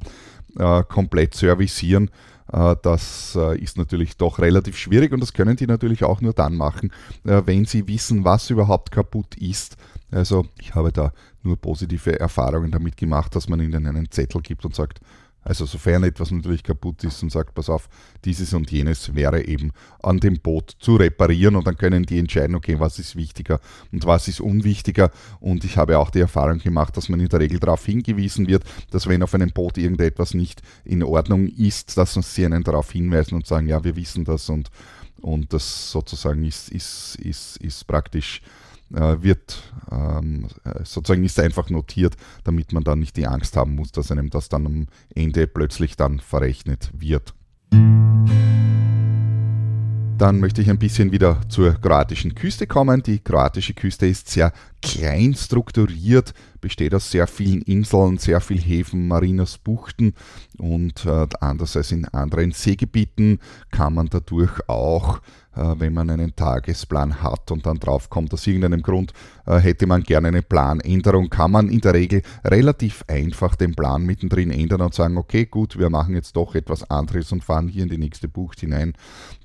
[0.58, 2.10] äh, komplett servicieren.
[2.52, 6.34] Äh, das äh, ist natürlich doch relativ schwierig und das können die natürlich auch nur
[6.34, 6.92] dann machen,
[7.26, 9.78] äh, wenn sie wissen, was überhaupt kaputt ist.
[10.12, 11.12] Also ich habe da
[11.44, 15.02] nur positive Erfahrungen damit gemacht, dass man ihnen einen Zettel gibt und sagt,
[15.48, 17.88] also sofern etwas natürlich kaputt ist und sagt, pass auf,
[18.26, 19.72] dieses und jenes wäre eben
[20.04, 23.62] an dem Boot zu reparieren und dann können die entscheiden, okay, was ist wichtiger
[23.94, 25.10] und was ist unwichtiger.
[25.40, 28.66] Und ich habe auch die Erfahrung gemacht, dass man in der Regel darauf hingewiesen wird,
[28.92, 33.36] dass wenn auf einem Boot irgendetwas nicht in Ordnung ist, dass sie einen darauf hinweisen
[33.36, 34.70] und sagen, ja, wir wissen das und,
[35.22, 38.42] und das sozusagen ist, ist, ist, ist praktisch
[38.90, 40.48] wird ähm,
[40.84, 44.50] sozusagen ist einfach notiert, damit man dann nicht die Angst haben muss, dass einem das
[44.50, 47.34] dann am Ende plötzlich dann verrechnet wird.
[50.18, 53.04] Dann möchte ich ein bisschen wieder zur kroatischen Küste kommen.
[53.04, 59.08] Die kroatische Küste ist sehr klein strukturiert, besteht aus sehr vielen Inseln, sehr vielen Häfen,
[59.08, 60.14] Marinas, Buchten
[60.58, 63.40] und äh, anders als in anderen Seegebieten
[63.72, 65.22] kann man dadurch auch
[65.58, 69.14] äh, wenn man einen Tagesplan hat und dann drauf kommt, aus irgendeinem Grund
[69.46, 74.04] äh, hätte man gerne eine Planänderung, kann man in der Regel relativ einfach den Plan
[74.04, 77.84] mittendrin ändern und sagen, okay, gut, wir machen jetzt doch etwas anderes und fahren hier
[77.84, 78.94] in die nächste Bucht hinein.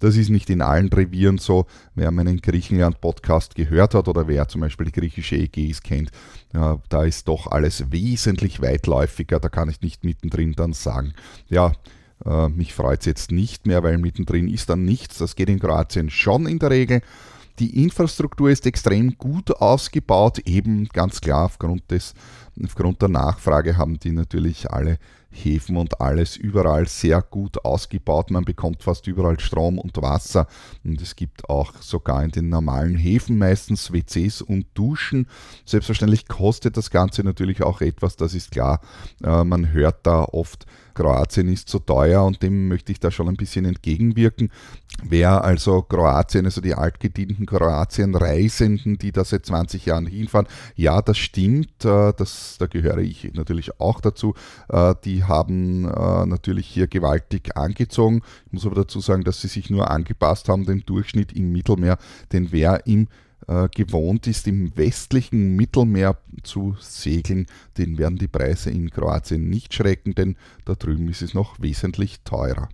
[0.01, 1.67] Das ist nicht in allen Revieren so.
[1.95, 6.11] Wer meinen Griechenland-Podcast gehört hat oder wer zum Beispiel die griechische Ägäis kennt,
[6.53, 9.39] da ist doch alles wesentlich weitläufiger.
[9.39, 11.15] Da kann ich nicht mittendrin dann sagen,
[11.49, 11.73] ja,
[12.25, 15.19] äh, mich freut es jetzt nicht mehr, weil mittendrin ist dann nichts.
[15.19, 17.01] Das geht in Kroatien schon in der Regel.
[17.59, 22.15] Die Infrastruktur ist extrem gut ausgebaut, eben ganz klar aufgrund, des,
[22.63, 24.99] aufgrund der Nachfrage haben die natürlich alle
[25.33, 28.31] Häfen und alles überall sehr gut ausgebaut.
[28.31, 30.47] Man bekommt fast überall Strom und Wasser
[30.85, 35.27] und es gibt auch sogar in den normalen Häfen meistens WCs und Duschen.
[35.65, 38.81] Selbstverständlich kostet das Ganze natürlich auch etwas, das ist klar.
[39.25, 43.29] Äh, man hört da oft, Kroatien ist zu teuer und dem möchte ich da schon
[43.29, 44.51] ein bisschen entgegenwirken.
[45.03, 51.19] Wer also Kroatien, also die altgedienten Kroatien-Reisenden, die da seit 20 Jahren hinfahren, ja, das
[51.19, 54.35] stimmt, äh, das, da gehöre ich natürlich auch dazu.
[54.69, 58.23] Äh, die haben äh, natürlich hier gewaltig angezogen.
[58.47, 61.99] Ich muss aber dazu sagen, dass sie sich nur angepasst haben, dem Durchschnitt im Mittelmeer,
[62.33, 63.09] denn wer im
[63.53, 69.75] äh, gewohnt ist, im westlichen Mittelmeer zu segeln, den werden die Preise in Kroatien nicht
[69.75, 72.69] schrecken, denn da drüben ist es noch wesentlich teurer.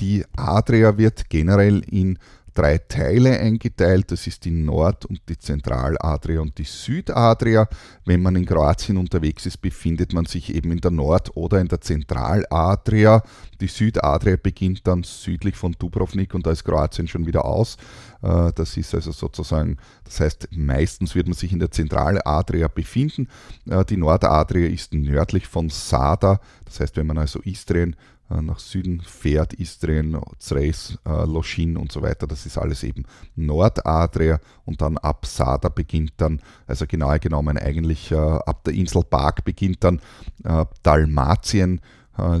[0.00, 2.18] Die Adria wird generell in
[2.58, 4.10] drei Teile eingeteilt.
[4.10, 7.68] Das ist die Nord- und die Zentraladria und die Südadria.
[8.04, 11.68] Wenn man in Kroatien unterwegs ist, befindet man sich eben in der Nord- oder in
[11.68, 13.22] der Zentraladria.
[13.60, 17.76] Die Südadria beginnt dann südlich von Dubrovnik und da ist Kroatien schon wieder aus.
[18.22, 23.28] Äh, das ist also sozusagen, das heißt, meistens wird man sich in der Zentraladria befinden.
[23.70, 26.40] Äh, die Nordadria ist nördlich von Sada.
[26.64, 27.94] Das heißt, wenn man also Istrien
[28.28, 32.26] nach Süden fährt, Istrien, Zres, äh, Loschin und so weiter.
[32.26, 33.04] Das ist alles eben
[33.36, 39.02] Nordadria und dann ab Sada beginnt dann, also genauer genommen eigentlich äh, ab der Insel
[39.08, 40.00] Bark beginnt dann
[40.82, 41.80] Dalmatien,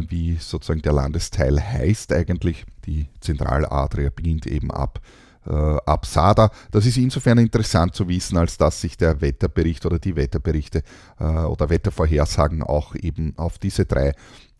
[0.08, 2.64] wie sozusagen der Landesteil heißt eigentlich.
[2.86, 5.00] Die Zentraladria beginnt eben ab
[5.50, 6.50] ab Sada.
[6.70, 10.82] Das ist insofern interessant zu wissen, als dass sich der Wetterbericht oder die Wetterberichte
[11.18, 14.12] oder Wettervorhersagen auch eben auf diese drei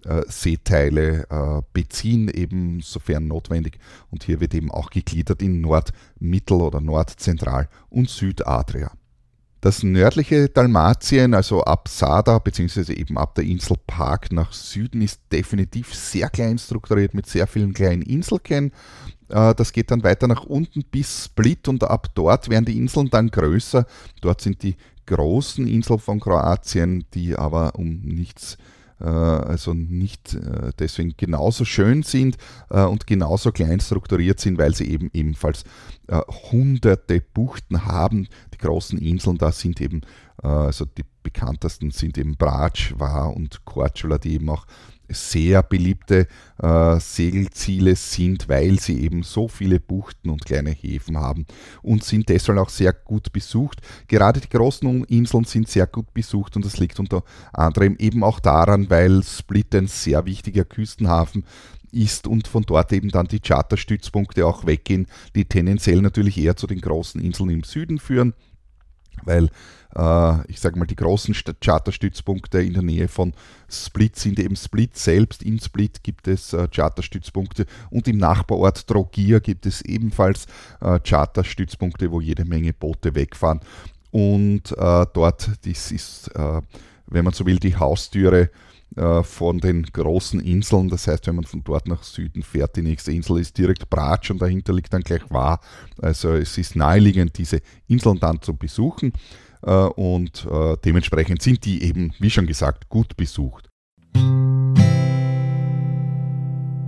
[0.05, 3.79] äh, Seeteile äh, beziehen, eben sofern notwendig.
[4.11, 7.16] Und hier wird eben auch gegliedert in Nord-, Mittel- oder Nord-,
[7.90, 8.92] und Südadria.
[9.61, 12.92] Das nördliche Dalmatien, also ab Sada bzw.
[12.92, 17.74] eben ab der Insel Park nach Süden, ist definitiv sehr klein strukturiert mit sehr vielen
[17.74, 18.70] kleinen Inselchen.
[19.29, 23.11] Äh, das geht dann weiter nach unten bis Split und ab dort werden die Inseln
[23.11, 23.87] dann größer.
[24.21, 28.59] Dort sind die großen Inseln von Kroatien, die aber um nichts
[29.01, 32.37] äh, also nicht äh, deswegen genauso schön sind
[32.69, 35.64] und genauso klein strukturiert sind, weil sie eben ebenfalls
[36.51, 38.29] hunderte Buchten haben.
[38.53, 40.03] Die großen Inseln da sind eben,
[40.38, 44.67] also die bekanntesten sind eben Brač, Var und Korčula, die eben auch
[45.09, 46.27] sehr beliebte
[46.62, 51.47] äh, Segelziele sind, weil sie eben so viele Buchten und kleine Häfen haben
[51.83, 53.81] und sind deshalb auch sehr gut besucht.
[54.07, 58.40] Gerade die großen Inseln sind sehr gut besucht und das liegt unter anderem eben auch
[58.40, 61.44] daran, weil Split ein sehr wichtiger Küstenhafen
[61.90, 66.66] ist und von dort eben dann die Charterstützpunkte auch weggehen, die tendenziell natürlich eher zu
[66.66, 68.35] den großen Inseln im Süden führen
[69.25, 69.51] weil
[69.97, 73.33] äh, ich sage mal, die großen Charterstützpunkte in der Nähe von
[73.69, 75.43] Split sind eben Split selbst.
[75.43, 80.47] In Split gibt es äh, Charterstützpunkte und im Nachbarort Trogir gibt es ebenfalls
[80.81, 83.61] äh, Charterstützpunkte, wo jede Menge Boote wegfahren.
[84.11, 88.49] Und dort, das ist, wenn man so will, die Haustüre
[88.99, 90.89] äh, von den großen Inseln.
[90.89, 94.33] Das heißt, wenn man von dort nach Süden fährt, die nächste Insel ist direkt Bratsch
[94.33, 95.61] und dahinter liegt dann gleich War.
[96.03, 99.13] Also es ist naheliegend, diese Inseln dann zu besuchen
[99.63, 103.69] äh, und äh, dementsprechend sind die eben, wie schon gesagt, gut besucht.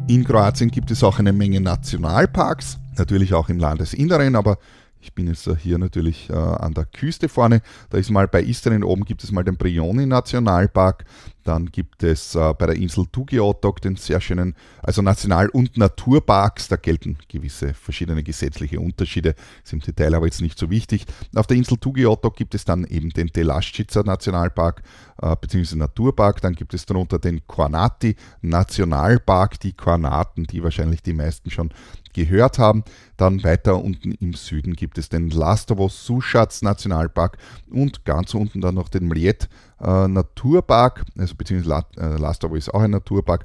[0.09, 4.59] In Kroatien gibt es auch eine Menge Nationalparks, natürlich auch im Landesinneren, aber
[5.00, 7.62] ich bin jetzt hier natürlich äh, an der Küste vorne.
[7.88, 11.04] Da ist mal bei Istrien oben gibt es mal den Brioni Nationalpark.
[11.42, 16.68] Dann gibt es äh, bei der Insel Tugiatok den sehr schönen, also National- und Naturparks.
[16.68, 19.34] Da gelten gewisse verschiedene gesetzliche Unterschiede,
[19.64, 21.06] ist im Detail aber jetzt nicht so wichtig.
[21.34, 24.82] Auf der Insel Tugiatok gibt es dann eben den Telaschitzer Nationalpark
[25.22, 25.76] äh, bzw.
[25.76, 26.42] Naturpark.
[26.42, 31.70] Dann gibt es darunter den Kornati Nationalpark, die Kornaten, die wahrscheinlich die meisten schon
[32.12, 32.85] gehört haben.
[33.16, 37.38] Dann weiter unten im Süden gibt es den Lastovo Suschatz Nationalpark
[37.70, 39.49] und ganz unten dann noch den Mliet
[39.81, 43.44] äh, Naturpark, also beziehungsweise äh, Lastovo ist auch ein Naturpark.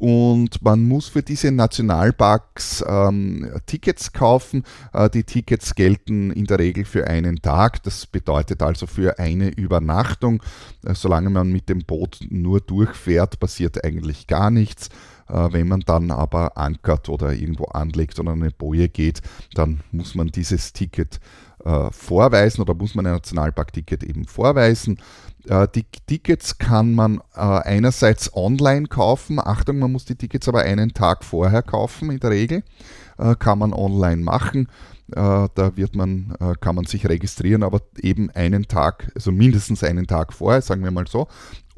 [0.00, 4.64] Und man muss für diese Nationalparks ähm, Tickets kaufen.
[4.94, 7.82] Äh, die Tickets gelten in der Regel für einen Tag.
[7.82, 10.42] Das bedeutet also für eine Übernachtung.
[10.86, 14.88] Äh, solange man mit dem Boot nur durchfährt, passiert eigentlich gar nichts.
[15.30, 19.22] Äh, wenn man dann aber ankert oder irgendwo anlegt oder eine Boje geht,
[19.54, 21.20] dann muss man dieses Ticket
[21.64, 24.98] äh, vorweisen oder muss man ein Nationalparkticket eben vorweisen.
[25.46, 29.38] Äh, die Tickets kann man einerseits online kaufen.
[29.38, 32.62] Achtung, man muss die Tickets aber einen Tag vorher kaufen in der Regel.
[33.38, 34.68] Kann man online machen.
[35.12, 40.32] Da wird man, kann man sich registrieren, aber eben einen Tag, also mindestens einen Tag
[40.32, 41.28] vorher, sagen wir mal so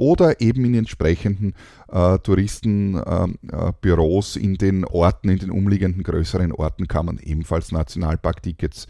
[0.02, 1.54] oder eben in entsprechenden
[1.88, 8.88] äh, Touristenbüros äh, in den Orten, in den umliegenden größeren Orten kann man ebenfalls Nationalparktickets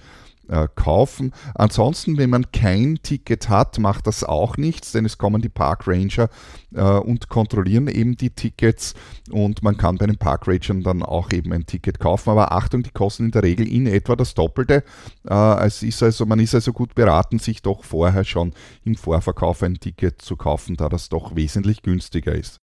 [0.53, 1.33] äh, kaufen.
[1.55, 5.87] Ansonsten, wenn man kein Ticket hat, macht das auch nichts, denn es kommen die Park
[5.87, 6.29] Ranger
[6.75, 8.95] äh, und kontrollieren eben die Tickets
[9.31, 12.31] und man kann bei den Park Rangern dann auch eben ein Ticket kaufen.
[12.31, 14.85] Aber Achtung, die kosten in der Regel in etwa das Doppelte.
[15.29, 18.53] Äh, es ist also, man ist also gut beraten, sich doch vorher schon
[18.85, 22.62] im Vorverkauf ein Ticket zu kaufen, da das doch wesentlich günstiger ist.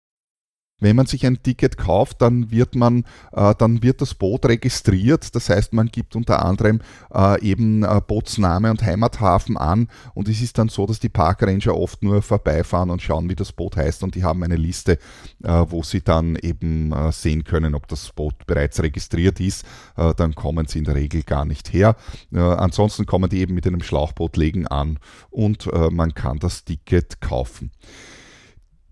[0.80, 5.34] Wenn man sich ein Ticket kauft, dann wird man, äh, dann wird das Boot registriert.
[5.34, 9.88] Das heißt, man gibt unter anderem äh, eben äh, Bootsname und Heimathafen an.
[10.14, 13.54] Und es ist dann so, dass die Parkranger oft nur vorbeifahren und schauen, wie das
[13.54, 14.04] Boot heißt.
[14.04, 15.00] Und die haben eine Liste,
[15.44, 19.66] äh, wo sie dann eben äh, sehen können, ob das Boot bereits registriert ist.
[19.96, 21.96] Äh, dann kommen sie in der Regel gar nicht her.
[22.32, 27.72] ansonsten kommen die eben mit einem Schlauchbootlegen an und man kann das Ticket kaufen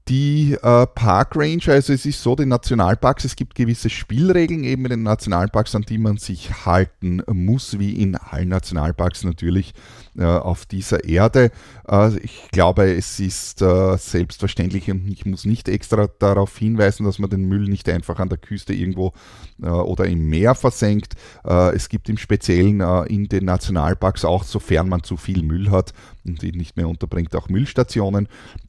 [0.07, 4.85] die äh, Park Ranger, also es ist so, die Nationalparks, es gibt gewisse Spielregeln eben
[4.85, 9.73] in den Nationalparks, an die man sich halten muss, wie in allen Nationalparks natürlich
[10.23, 11.51] auf dieser Erde.
[11.89, 17.19] Äh, ich glaube, es ist äh, selbstverständlich und ich muss nicht extra darauf hinweisen, dass
[17.19, 19.13] man den Müll nicht einfach an der Küste irgendwo
[19.61, 21.15] äh, oder im Meer versenkt.
[21.45, 25.93] Äh, es gibt im Speziellen in den Nationalparks auch, sofern man zu viel Müll hat,
[26.25, 28.27] und die nicht mehr unterbringt, auch Müllstationen,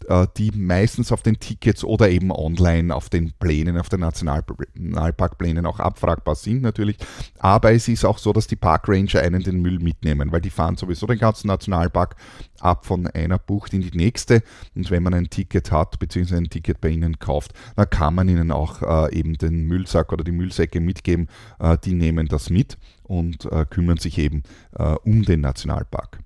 [0.09, 5.66] äh, die meistens auf den Tickets oder eben online auf den Plänen, auf den Nationalparkplänen
[5.66, 6.96] auch abfragbar sind natürlich.
[7.38, 10.76] Aber es ist auch so, dass die Parkranger einen den Müll mitnehmen, weil die fahren
[10.76, 12.16] sowieso den ganzen Nationalpark
[12.61, 14.42] ab von einer Bucht in die nächste.
[14.75, 18.29] Und wenn man ein Ticket hat, beziehungsweise ein Ticket bei ihnen kauft, dann kann man
[18.29, 21.29] ihnen auch äh, eben den Müllsack oder die Müllsäcke mitgeben.
[21.59, 24.42] Äh, die nehmen das mit und äh, kümmern sich eben
[24.77, 26.20] äh, um den Nationalpark.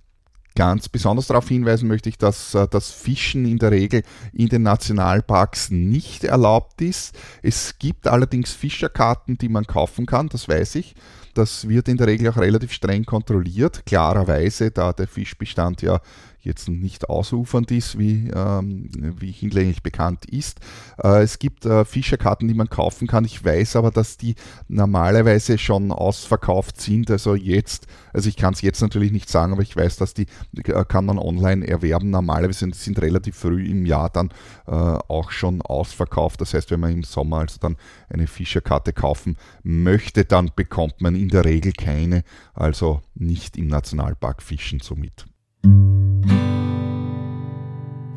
[0.56, 4.62] Ganz besonders darauf hinweisen möchte ich, dass äh, das Fischen in der Regel in den
[4.62, 7.16] Nationalparks nicht erlaubt ist.
[7.42, 10.94] Es gibt allerdings Fischerkarten, die man kaufen kann, das weiß ich.
[11.34, 16.00] Das wird in der Regel auch relativ streng kontrolliert, klarerweise, da der Fischbestand ja
[16.42, 20.60] jetzt nicht ausufernd ist, wie, ähm, wie hinlänglich bekannt ist.
[21.02, 23.24] Äh, es gibt äh, Fischerkarten, die man kaufen kann.
[23.24, 24.34] Ich weiß aber, dass die
[24.68, 27.10] normalerweise schon ausverkauft sind.
[27.10, 30.26] Also jetzt, also ich kann es jetzt natürlich nicht sagen, aber ich weiß, dass die
[30.56, 32.10] äh, kann man online erwerben.
[32.10, 34.30] Normalerweise sind, sind relativ früh im Jahr dann
[34.66, 36.40] äh, auch schon ausverkauft.
[36.40, 37.76] Das heißt, wenn man im Sommer also dann
[38.08, 42.24] eine Fischerkarte kaufen möchte, dann bekommt man in der Regel keine,
[42.54, 45.26] also nicht im Nationalpark fischen somit.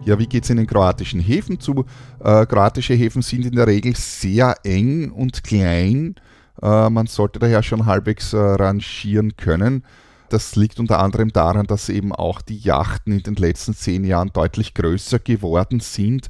[0.06, 1.86] Ja, wie geht es in den kroatischen Häfen zu?
[2.20, 6.16] Äh, kroatische Häfen sind in der Regel sehr eng und klein.
[6.62, 9.86] Äh, man sollte daher schon halbwegs äh, rangieren können.
[10.28, 14.32] Das liegt unter anderem daran, dass eben auch die Yachten in den letzten zehn Jahren
[14.34, 16.28] deutlich größer geworden sind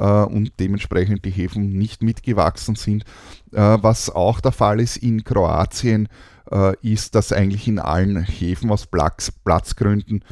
[0.00, 3.04] äh, und dementsprechend die Häfen nicht mitgewachsen sind.
[3.52, 6.08] Äh, was auch der Fall ist in Kroatien,
[6.50, 10.24] äh, ist, dass eigentlich in allen Häfen aus Platz, Platzgründen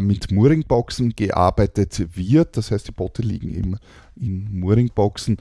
[0.00, 2.56] mit Mooringboxen gearbeitet wird.
[2.56, 3.76] Das heißt, die Boote liegen eben
[4.14, 5.38] in Mooringboxen.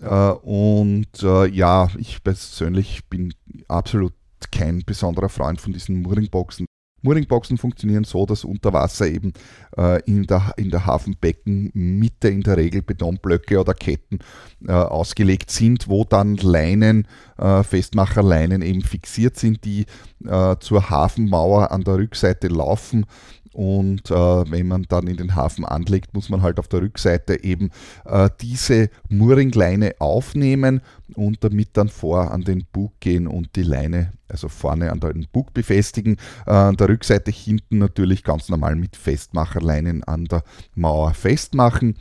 [0.00, 3.34] Äh, und äh, ja, ich persönlich bin
[3.68, 4.14] absolut
[4.50, 6.66] kein besonderer Freund von diesen Mooringboxen.
[7.02, 9.32] Mooringboxen funktionieren so, dass unter Wasser eben
[9.76, 14.18] äh, in, der, in der Hafenbeckenmitte in der Regel Betonblöcke oder Ketten
[14.66, 19.86] äh, ausgelegt sind, wo dann Leinen, äh, Festmacherleinen eben fixiert sind, die
[20.26, 23.06] äh, zur Hafenmauer an der Rückseite laufen
[23.52, 27.42] Und äh, wenn man dann in den Hafen anlegt, muss man halt auf der Rückseite
[27.42, 27.70] eben
[28.04, 30.82] äh, diese Mooringleine aufnehmen
[31.14, 35.26] und damit dann vor an den Bug gehen und die Leine, also vorne an den
[35.32, 36.16] Bug befestigen.
[36.46, 40.44] Äh, an der Rückseite hinten natürlich ganz normal mit Festmacherleinen an der
[40.76, 41.96] Mauer festmachen.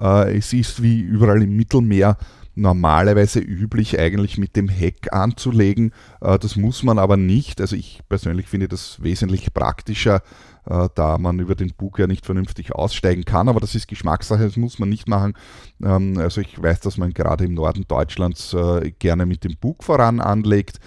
[0.00, 2.16] Äh, es ist wie überall im Mittelmeer
[2.54, 5.92] normalerweise üblich, eigentlich mit dem Heck anzulegen.
[6.20, 7.60] Äh, das muss man aber nicht.
[7.60, 10.22] Also ich persönlich finde das wesentlich praktischer,
[10.66, 13.48] äh, da man über den Bug ja nicht vernünftig aussteigen kann.
[13.48, 15.34] Aber das ist Geschmackssache, das muss man nicht machen.
[15.82, 19.84] Ähm, also ich weiß, dass man gerade im Norden Deutschlands äh, gerne mit dem Bug
[19.84, 20.78] voran anlegt.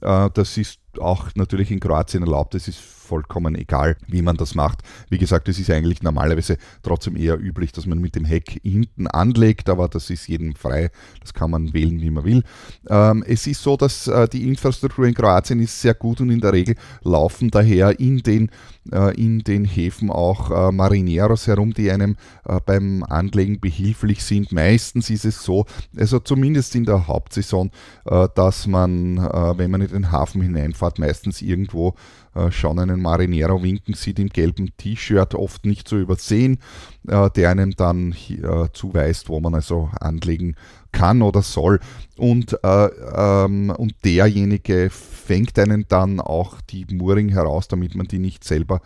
[0.00, 2.54] Das ist auch natürlich in Kroatien erlaubt.
[2.56, 4.80] Es ist vollkommen egal, wie man das macht.
[5.10, 9.06] Wie gesagt, es ist eigentlich normalerweise trotzdem eher üblich, dass man mit dem Heck hinten
[9.06, 10.90] anlegt, aber das ist jedem frei.
[11.20, 12.42] Das kann man wählen, wie man will.
[12.88, 16.40] Ähm, es ist so, dass äh, die Infrastruktur in Kroatien ist sehr gut und in
[16.40, 18.50] der Regel laufen daher in den,
[18.90, 24.52] äh, in den Häfen auch äh, Marineros herum, die einem äh, beim Anlegen behilflich sind.
[24.52, 27.70] Meistens ist es so, also zumindest in der Hauptsaison,
[28.06, 31.94] äh, dass man, äh, wenn man in den Hafen hineinfährt, meistens irgendwo
[32.50, 36.58] schon einen Marinero winken sieht im gelben T-Shirt, oft nicht zu übersehen,
[37.08, 40.56] äh, der einem dann äh, zuweist, wo man also anlegen
[40.92, 41.80] kann oder soll.
[42.16, 48.18] Und, äh, ähm, und derjenige fängt einen dann auch die Mooring heraus, damit man die
[48.18, 48.80] nicht selber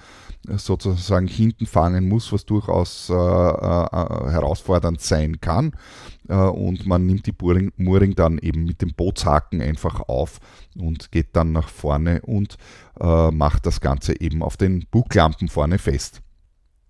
[0.47, 5.72] sozusagen hinten fangen muss, was durchaus äh, äh, herausfordernd sein kann.
[6.28, 10.41] Äh, und man nimmt die Mooring, Mooring dann eben mit dem Bootshaken einfach auf
[10.76, 12.57] und geht dann nach vorne und
[13.01, 16.22] äh, macht das Ganze eben auf den Buglampen vorne fest.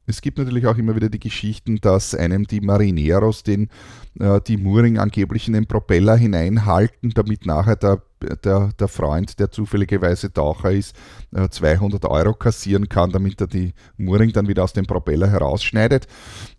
[0.08, 3.68] Es gibt natürlich auch immer wieder die Geschichten, dass einem die Marineros den,
[4.18, 8.00] äh, die Mooring angeblich in den Propeller hineinhalten, damit nachher der,
[8.42, 10.96] der, der Freund, der zufälligerweise Taucher ist,
[11.36, 16.06] äh, 200 Euro kassieren kann, damit er die Mooring dann wieder aus dem Propeller herausschneidet.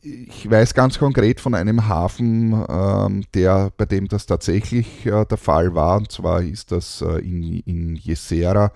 [0.04, 5.38] Ich weiß ganz konkret von einem Hafen, äh, der, bei dem das tatsächlich äh, der
[5.38, 8.72] Fall war, und zwar ist das äh, in, in Jesera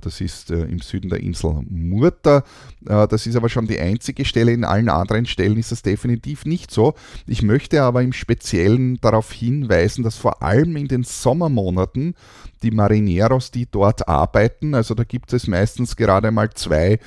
[0.00, 2.44] das ist äh, im Süden der Insel Murta.
[2.86, 4.52] Äh, das ist aber schon die einzige Stelle.
[4.52, 6.94] In allen anderen Stellen ist das definitiv nicht so.
[7.26, 12.14] Ich möchte aber im Speziellen darauf hinweisen, dass vor allem in den Sommermonaten
[12.62, 17.00] die Marineros, die dort arbeiten, also da gibt es meistens gerade mal zwei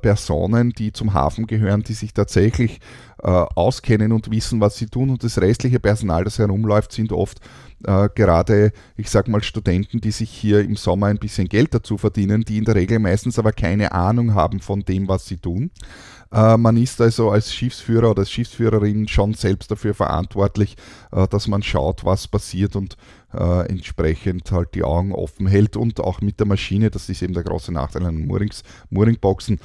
[0.00, 2.80] Personen, die zum Hafen gehören, die sich tatsächlich
[3.18, 5.10] auskennen und wissen, was sie tun.
[5.10, 7.40] Und das restliche Personal, das herumläuft, sind oft
[7.86, 11.96] äh, gerade, ich sag mal, Studenten, die sich hier im Sommer ein bisschen Geld dazu
[11.96, 15.70] verdienen, die in der Regel meistens aber keine Ahnung haben von dem, was sie tun.
[16.32, 20.76] Äh, man ist also als Schiffsführer oder als Schiffsführerin schon selbst dafür verantwortlich,
[21.12, 22.96] äh, dass man schaut, was passiert und
[23.32, 27.34] äh, entsprechend halt die Augen offen hält und auch mit der Maschine, das ist eben
[27.34, 29.60] der große Nachteil an Moorings, Mooringboxen,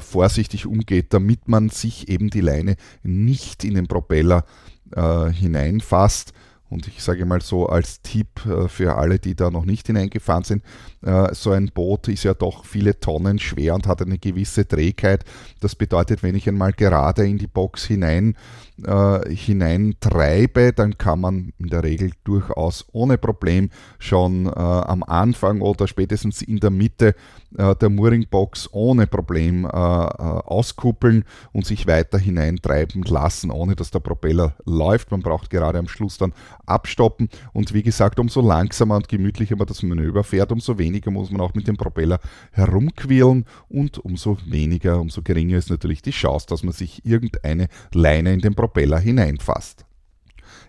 [0.00, 4.44] vorsichtig umgeht, damit man sich eben die Leine nicht in den Propeller
[4.92, 6.32] hineinfasst
[6.70, 10.44] und ich sage mal so als Tipp äh, für alle, die da noch nicht hineingefahren
[10.44, 10.62] sind,
[11.02, 15.24] äh, so ein Boot ist ja doch viele Tonnen schwer und hat eine gewisse Trägheit.
[15.60, 18.36] Das bedeutet, wenn ich einmal gerade in die Box hinein,
[18.84, 25.86] äh, hineintreibe, dann kann man in der Regel durchaus ohne Problem schon am Anfang oder
[25.86, 27.14] spätestens in der Mitte
[27.50, 35.10] der Mooringbox ohne Problem auskuppeln und sich weiter hineintreiben lassen, ohne dass der Propeller läuft.
[35.10, 36.32] Man braucht gerade am Schluss dann
[36.66, 37.28] abstoppen.
[37.52, 41.40] Und wie gesagt, umso langsamer und gemütlicher man das Manöver fährt, umso weniger muss man
[41.40, 42.20] auch mit dem Propeller
[42.52, 48.32] herumquirlen und umso weniger, umso geringer ist natürlich die Chance, dass man sich irgendeine Leine
[48.32, 49.84] in den Propeller hineinfasst.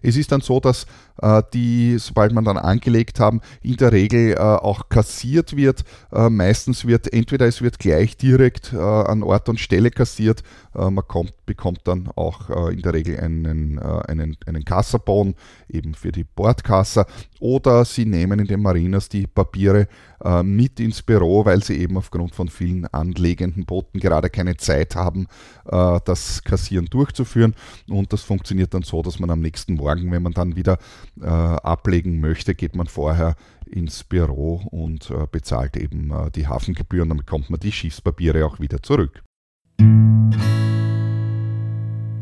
[0.02, 0.86] Es ist dann so, dass
[1.54, 5.84] die, sobald man dann angelegt haben, in der Regel äh, auch kassiert wird.
[6.12, 10.44] Äh, meistens wird entweder es wird gleich direkt an Ort und Stelle kassiert,
[10.74, 15.36] man kommt, bekommt dann auch in der Regel einen, einen, einen Kassabon
[15.70, 17.06] eben für die Bordkassa
[17.40, 19.88] oder sie nehmen in den Marinas die Papiere
[20.44, 25.28] mit ins Büro, weil sie eben aufgrund von vielen anlegenden Booten gerade keine Zeit haben,
[25.66, 27.56] das Kassieren durchzuführen
[27.90, 30.78] und das funktioniert dann so, dass man am nächsten Morgen, wenn man dann wieder
[31.20, 33.36] äh, ablegen möchte, geht man vorher
[33.66, 38.60] ins Büro und äh, bezahlt eben äh, die Hafengebühren, dann bekommt man die Schiffspapiere auch
[38.60, 39.24] wieder zurück.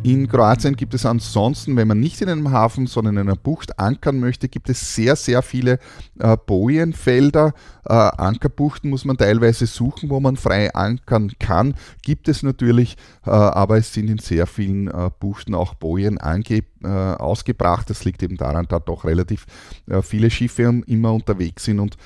[0.02, 3.78] In Kroatien gibt es ansonsten, wenn man nicht in einem Hafen, sondern in einer Bucht
[3.80, 5.78] ankern möchte, gibt es sehr, sehr viele
[6.20, 7.54] äh, Bojenfelder.
[7.86, 11.76] Äh, Ankerbuchten muss man teilweise suchen, wo man frei ankern kann.
[12.02, 12.96] Gibt es natürlich,
[13.26, 17.90] äh, aber es sind in sehr vielen äh, Buchten auch Bojen ange, äh, ausgebracht.
[17.90, 19.48] Das liegt eben daran, da doch relativ
[19.88, 21.98] äh, viele Schiffe immer unterwegs sind und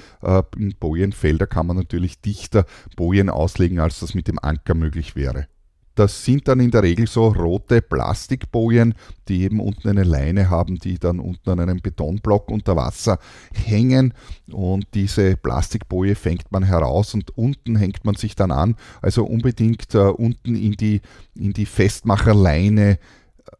[0.57, 2.65] in Bojenfelder kann man natürlich dichter
[2.95, 5.47] Bojen auslegen, als das mit dem Anker möglich wäre.
[5.95, 8.95] Das sind dann in der Regel so rote Plastikbojen,
[9.27, 13.19] die eben unten eine Leine haben, die dann unten an einem Betonblock unter Wasser
[13.53, 14.13] hängen.
[14.51, 18.75] Und diese Plastikboje fängt man heraus und unten hängt man sich dann an.
[19.01, 21.01] Also unbedingt äh, unten in die,
[21.35, 22.97] in die Festmacherleine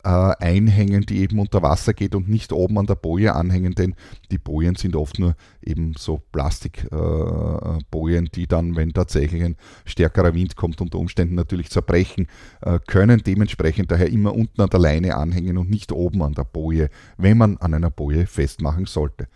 [0.03, 3.95] einhängen, die eben unter Wasser geht und nicht oben an der Boje anhängen, denn
[4.31, 10.33] die Bojen sind oft nur eben so Plastikbojen, äh, die dann, wenn tatsächlich ein stärkerer
[10.33, 12.27] Wind kommt, unter Umständen natürlich zerbrechen
[12.61, 13.21] äh, können.
[13.25, 17.37] Dementsprechend daher immer unten an der Leine anhängen und nicht oben an der Boje, wenn
[17.37, 19.27] man an einer Boje festmachen sollte.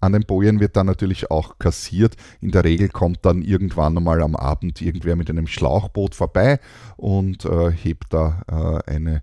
[0.00, 2.16] An den Bojen wird dann natürlich auch kassiert.
[2.40, 6.60] In der Regel kommt dann irgendwann einmal am Abend irgendwer mit einem Schlauchboot vorbei
[6.96, 8.42] und äh, hebt da
[8.86, 9.22] äh, eine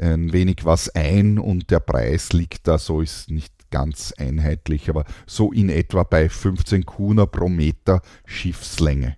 [0.00, 5.04] ein wenig was ein und der Preis liegt da so, ist nicht ganz einheitlich, aber
[5.26, 9.16] so in etwa bei 15 Kuna pro Meter Schiffslänge.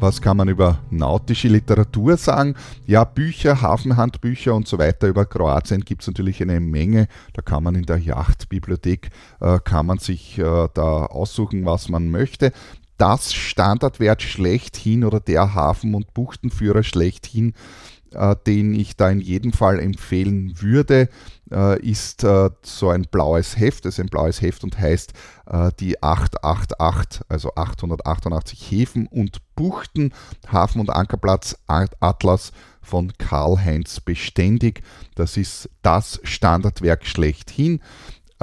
[0.00, 2.56] Was kann man über nautische Literatur sagen?
[2.84, 7.06] Ja, Bücher, Hafenhandbücher und so weiter über Kroatien gibt es natürlich eine Menge.
[7.32, 9.10] Da kann man in der Yachtbibliothek,
[9.40, 12.52] äh, kann man sich äh, da aussuchen, was man möchte
[12.98, 17.54] das Standardwert schlechthin oder der Hafen- und Buchtenführer schlechthin,
[18.12, 21.08] äh, den ich da in jedem Fall empfehlen würde,
[21.50, 23.84] äh, ist äh, so ein blaues Heft.
[23.84, 25.12] Das ist ein blaues Heft und heißt
[25.46, 30.12] äh, die 888, also 888 Häfen und Buchten,
[30.50, 34.82] Hafen- und Ankerplatz Atlas von Karl-Heinz Beständig.
[35.14, 37.80] Das ist das Standardwerk schlechthin.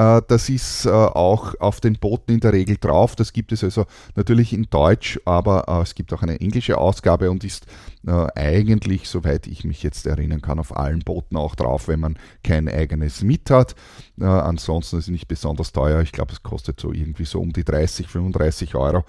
[0.01, 3.15] Äh, das ist äh, auch auf den Booten in der Regel drauf.
[3.15, 3.85] Das gibt es also
[4.15, 7.65] natürlich in Deutsch, aber äh, es gibt auch eine englische Ausgabe und ist
[8.07, 12.67] eigentlich, soweit ich mich jetzt erinnern kann, auf allen Booten auch drauf, wenn man kein
[12.67, 13.75] eigenes mit hat.
[14.19, 16.01] ansonsten ist es nicht besonders teuer.
[16.01, 19.03] Ich glaube, es kostet so irgendwie so um die 30, 35 Euro,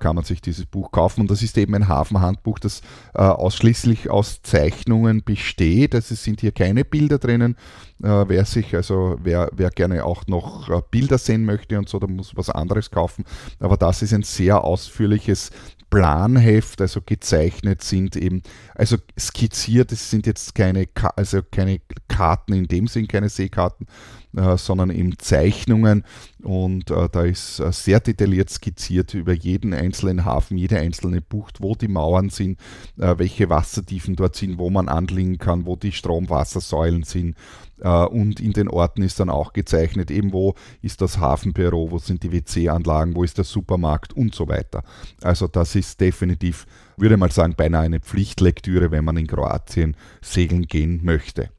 [0.00, 1.20] kann man sich dieses Buch kaufen.
[1.22, 2.80] Und das ist eben ein Hafenhandbuch, das
[3.12, 5.94] ausschließlich aus Zeichnungen besteht.
[5.94, 7.56] Also es sind hier keine Bilder drinnen.
[7.98, 12.16] wer sich, also wer, wer gerne auch noch äh, Bilder sehen möchte und so, dann
[12.16, 13.24] muss was anderes kaufen.
[13.60, 15.50] Aber das ist ein sehr ausführliches
[15.92, 18.42] Planheft, also gezeichnet sind eben,
[18.74, 23.86] also skizziert, es sind jetzt keine, also keine Karten in dem Sinn, keine Seekarten,
[24.34, 26.04] äh, sondern eben Zeichnungen.
[26.42, 31.60] Und äh, da ist äh, sehr detailliert skizziert über jeden einzelnen Hafen, jede einzelne Bucht,
[31.60, 32.58] wo die Mauern sind,
[32.98, 37.36] äh, welche Wassertiefen dort sind, wo man anlegen kann, wo die Stromwassersäulen sind
[37.82, 42.22] und in den Orten ist dann auch gezeichnet, eben wo ist das Hafenbüro, wo sind
[42.22, 44.82] die WC-Anlagen, wo ist der Supermarkt und so weiter.
[45.22, 46.66] Also das ist definitiv,
[46.96, 51.50] würde mal sagen, beinahe eine Pflichtlektüre, wenn man in Kroatien segeln gehen möchte.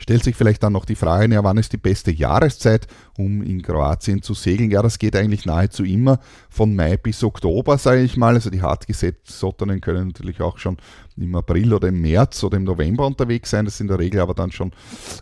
[0.00, 2.86] Stellt sich vielleicht dann noch die Frage, ja, wann ist die beste Jahreszeit,
[3.18, 4.70] um in Kroatien zu segeln?
[4.70, 8.34] Ja, das geht eigentlich nahezu immer von Mai bis Oktober, sage ich mal.
[8.34, 10.78] Also die Hartgesetzsottenen können natürlich auch schon
[11.18, 13.66] im April oder im März oder im November unterwegs sein.
[13.66, 14.72] Das ist in der Regel aber dann schon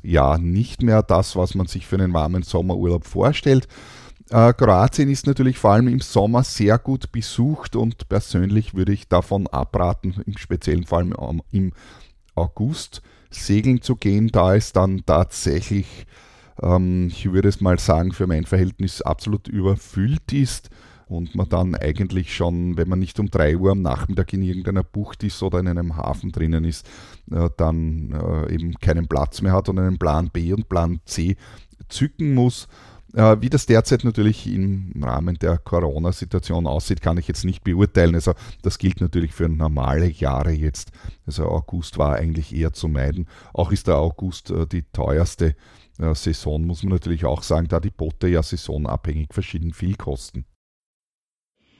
[0.04, 3.66] ja nicht mehr das, was man sich für einen warmen Sommerurlaub vorstellt.
[4.30, 9.08] Äh, Kroatien ist natürlich vor allem im Sommer sehr gut besucht und persönlich würde ich
[9.08, 11.72] davon abraten, im speziellen vor allem im
[12.36, 16.06] August segeln zu gehen, da es dann tatsächlich,
[16.62, 20.70] ähm, ich würde es mal sagen, für mein Verhältnis absolut überfüllt ist
[21.08, 24.84] und man dann eigentlich schon, wenn man nicht um 3 Uhr am Nachmittag in irgendeiner
[24.84, 26.86] Bucht ist oder in einem Hafen drinnen ist,
[27.30, 31.36] äh, dann äh, eben keinen Platz mehr hat und einen Plan B und Plan C
[31.88, 32.68] zücken muss.
[33.14, 38.14] Äh, wie das derzeit natürlich im Rahmen der Corona-Situation aussieht, kann ich jetzt nicht beurteilen.
[38.14, 40.92] Also das gilt natürlich für normale Jahre jetzt.
[41.26, 43.26] Also August war eigentlich eher zu meiden.
[43.54, 45.56] Auch ist der August äh, die teuerste
[45.98, 50.44] äh, Saison, muss man natürlich auch sagen, da die Boote ja saisonabhängig verschieden viel kosten.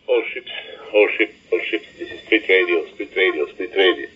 [0.06, 0.50] All ships,
[0.94, 1.86] all ships, all ships.
[1.98, 4.08] This is Split Radio, Split Radio, Split Radio.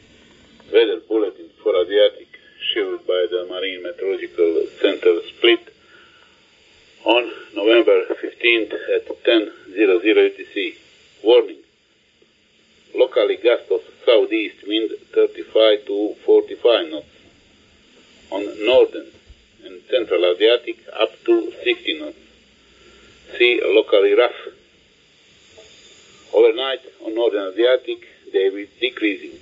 [0.72, 5.72] Weather bulletin for Adriatic, issued by the Marine Meteorological Center Split.
[7.05, 10.74] On November 15th at 10.00 UTC.
[11.24, 11.59] Warning.
[12.94, 17.07] Locally gusts of southeast wind 35 to 45 knots.
[18.30, 19.07] On northern
[19.64, 22.16] and central Adriatic up to 60 knots.
[23.38, 24.40] Sea locally rough.
[26.32, 29.38] Overnight on northern Adriatic they will decreasing.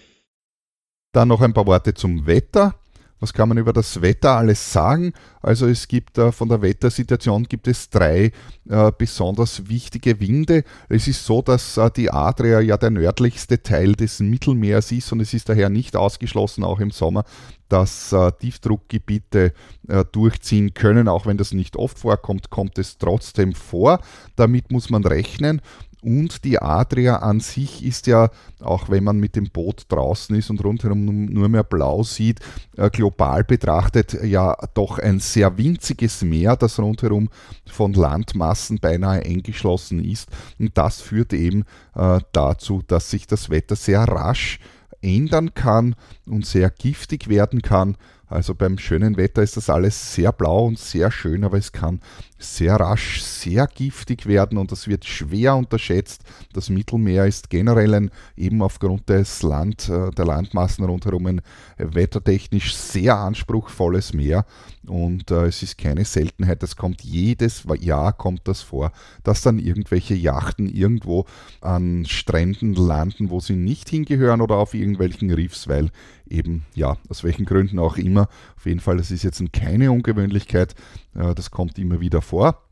[1.12, 2.79] Dann noch ein paar Worte zum Wetter.
[3.20, 5.12] Was kann man über das Wetter alles sagen?
[5.42, 8.32] Also es gibt äh, von der Wettersituation gibt es drei
[8.68, 10.64] äh, besonders wichtige Winde.
[10.88, 15.20] Es ist so, dass äh, die Adria ja der nördlichste Teil des Mittelmeers ist und
[15.20, 17.24] es ist daher nicht ausgeschlossen, auch im Sommer,
[17.68, 19.52] dass äh, Tiefdruckgebiete
[19.88, 21.06] äh, durchziehen können.
[21.06, 24.00] Auch wenn das nicht oft vorkommt, kommt es trotzdem vor.
[24.36, 25.60] Damit muss man rechnen.
[26.02, 28.30] Und die Adria an sich ist ja,
[28.60, 32.40] auch wenn man mit dem Boot draußen ist und rundherum nur mehr blau sieht,
[32.76, 37.28] äh, global betrachtet ja doch ein sehr winziges Meer, das rundherum
[37.66, 40.28] von Landmassen beinahe eingeschlossen ist.
[40.58, 44.58] Und das führt eben äh, dazu, dass sich das Wetter sehr rasch
[45.02, 45.94] ändern kann
[46.26, 47.96] und sehr giftig werden kann.
[48.30, 52.00] Also beim schönen Wetter ist das alles sehr blau und sehr schön, aber es kann
[52.38, 56.22] sehr rasch sehr giftig werden und das wird schwer unterschätzt.
[56.52, 61.40] Das Mittelmeer ist generell ein, eben aufgrund des Land, äh, der Landmassen rundherum ein
[61.76, 64.46] wettertechnisch sehr anspruchsvolles Meer
[64.86, 69.58] und äh, es ist keine Seltenheit, es kommt jedes Jahr kommt das vor, dass dann
[69.58, 71.26] irgendwelche Yachten irgendwo
[71.60, 75.90] an Stränden landen, wo sie nicht hingehören oder auf irgendwelchen Riffs, weil
[76.30, 78.28] eben, ja, aus welchen Gründen auch immer.
[78.56, 80.74] Auf jeden Fall, das ist jetzt keine Ungewöhnlichkeit,
[81.14, 82.62] äh, das kommt immer wieder vor.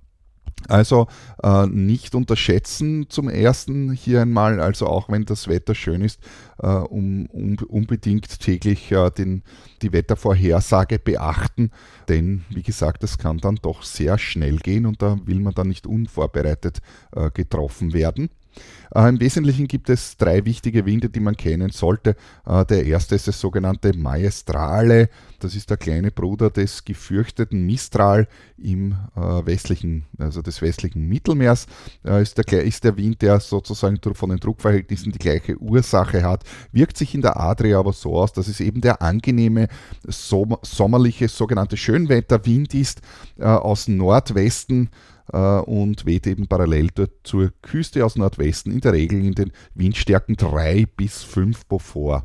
[0.66, 1.06] Also
[1.42, 6.20] äh, nicht unterschätzen zum ersten hier einmal, also auch wenn das Wetter schön ist,
[6.58, 9.42] äh, um, um, unbedingt täglich äh, den,
[9.82, 11.70] die Wettervorhersage beachten,
[12.08, 15.68] denn wie gesagt, das kann dann doch sehr schnell gehen und da will man dann
[15.68, 16.80] nicht unvorbereitet
[17.14, 18.30] äh, getroffen werden.
[18.94, 22.16] Äh, Im Wesentlichen gibt es drei wichtige Winde, die man kennen sollte.
[22.46, 25.08] Äh, der erste ist das sogenannte Maestrale.
[25.40, 31.66] Das ist der kleine Bruder des gefürchteten Mistral im äh, westlichen, also des westlichen Mittelmeers.
[32.02, 36.96] Ist der, ist der Wind, der sozusagen von den Druckverhältnissen die gleiche Ursache hat, wirkt
[36.96, 39.68] sich in der Adria aber so aus, dass es eben der angenehme
[40.06, 43.00] sommerliche sogenannte Schönwetterwind ist
[43.38, 44.90] aus Nordwesten
[45.32, 50.36] und weht eben parallel dort zur Küste aus Nordwesten in der Regel in den Windstärken
[50.36, 52.24] 3 bis 5 Beaufort.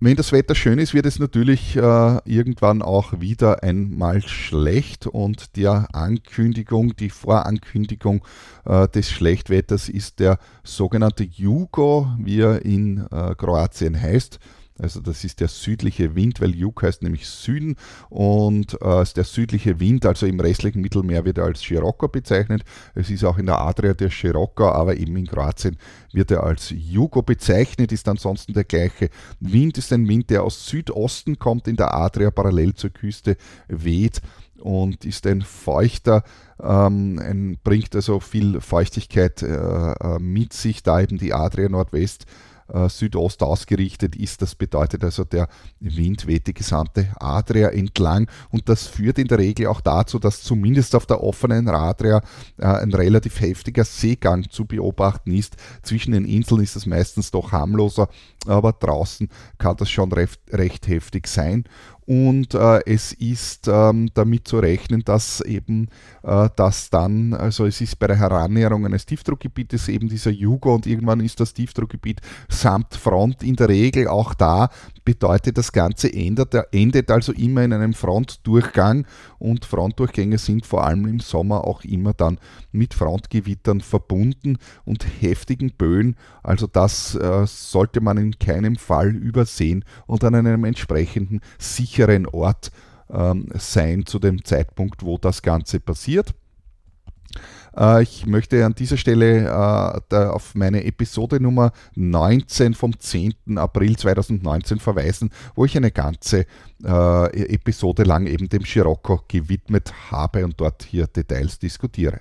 [0.00, 5.56] Wenn das Wetter schön ist, wird es natürlich äh, irgendwann auch wieder einmal schlecht und
[5.56, 8.22] die Ankündigung, die Vorankündigung
[8.66, 14.40] äh, des Schlechtwetters ist der sogenannte Jugo, wie er in äh, Kroatien heißt.
[14.76, 17.76] Also das ist der südliche Wind, weil Juk heißt nämlich Süden
[18.10, 22.64] und äh, der südliche Wind, also im restlichen Mittelmeer wird er als Scirocco bezeichnet.
[22.94, 25.76] Es ist auch in der Adria der Scirocco, aber eben in Kroatien
[26.12, 30.66] wird er als Jugo bezeichnet, ist ansonsten der gleiche Wind, ist ein Wind, der aus
[30.66, 33.36] Südosten kommt, in der Adria parallel zur Küste
[33.68, 34.22] weht
[34.60, 36.24] und ist ein feuchter,
[36.60, 42.26] ähm, ein, bringt also viel Feuchtigkeit äh, äh mit sich, da eben die Adria Nordwest
[42.72, 44.42] äh, Südost ausgerichtet ist.
[44.42, 45.48] Das bedeutet also, der
[45.80, 50.42] Wind weht die gesamte Adria entlang und das führt in der Regel auch dazu, dass
[50.42, 52.20] zumindest auf der offenen Adria
[52.58, 55.56] äh, ein relativ heftiger Seegang zu beobachten ist.
[55.82, 58.08] Zwischen den Inseln ist es meistens doch harmloser,
[58.46, 61.64] aber draußen kann das schon recht, recht heftig sein
[62.06, 65.88] und äh, es ist ähm, damit zu rechnen, dass eben
[66.22, 70.86] äh, das dann, also es ist bei der Herannäherung eines Tiefdruckgebietes eben dieser Jugo und
[70.86, 74.68] irgendwann ist das Tiefdruckgebiet samt Front in der Regel auch da,
[75.04, 79.06] bedeutet das Ganze endet, endet also immer in einem Frontdurchgang
[79.38, 82.38] und Frontdurchgänge sind vor allem im Sommer auch immer dann
[82.72, 89.84] mit Frontgewittern verbunden und heftigen Böen, also das äh, sollte man in keinem Fall übersehen
[90.06, 92.70] und an einem entsprechenden sicheren sicheren Ort
[93.10, 96.34] ähm, sein zu dem Zeitpunkt, wo das Ganze passiert.
[97.76, 99.44] Äh, ich möchte an dieser Stelle
[100.10, 103.34] äh, auf meine Episode Nummer 19 vom 10.
[103.56, 106.46] April 2019 verweisen, wo ich eine ganze
[106.84, 112.20] äh, Episode lang eben dem Scirocco gewidmet habe und dort hier Details diskutiere.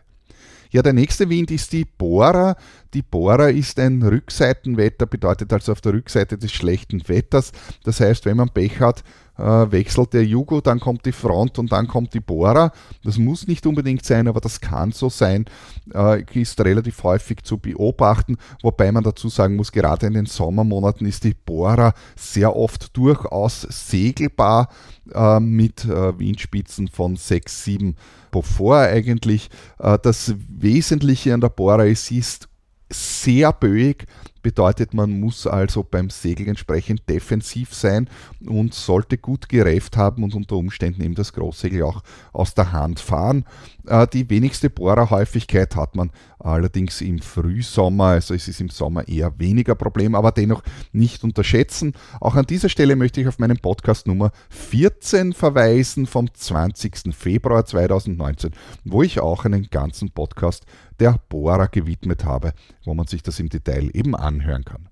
[0.73, 2.57] Ja, der nächste Wind ist die Bora.
[2.95, 7.51] Die Bora ist ein Rückseitenwetter, bedeutet also auf der Rückseite des schlechten Wetters.
[7.83, 9.03] Das heißt, wenn man Pech hat,
[9.37, 12.71] äh, wechselt der Jugo, dann kommt die Front und dann kommt die Bora.
[13.03, 15.45] Das muss nicht unbedingt sein, aber das kann so sein,
[15.93, 21.05] äh, ist relativ häufig zu beobachten, wobei man dazu sagen muss, gerade in den Sommermonaten
[21.05, 24.69] ist die Bora sehr oft durchaus segelbar
[25.13, 27.95] äh, mit Windspitzen von 6, 7
[28.33, 29.49] Beaufort eigentlich.
[29.79, 32.49] Äh, das Wesentliche an der Bora ist, sie ist
[32.91, 34.05] sehr böig,
[34.41, 38.09] bedeutet, man muss also beim Segeln entsprechend defensiv sein
[38.45, 42.03] und sollte gut gereift haben und unter Umständen eben das Großsegel auch
[42.33, 43.45] aus der Hand fahren.
[43.87, 49.37] Äh, die wenigste Bohrerhäufigkeit hat man allerdings im Frühsommer, also es ist im Sommer eher
[49.39, 51.93] weniger Problem, aber dennoch nicht unterschätzen.
[52.19, 57.13] Auch an dieser Stelle möchte ich auf meinen Podcast Nummer 14 verweisen vom 20.
[57.13, 58.51] Februar 2019,
[58.85, 60.65] wo ich auch einen ganzen Podcast
[60.99, 62.53] der Bohrer gewidmet habe,
[62.85, 64.89] wo man sich das im Detail eben anhören kann.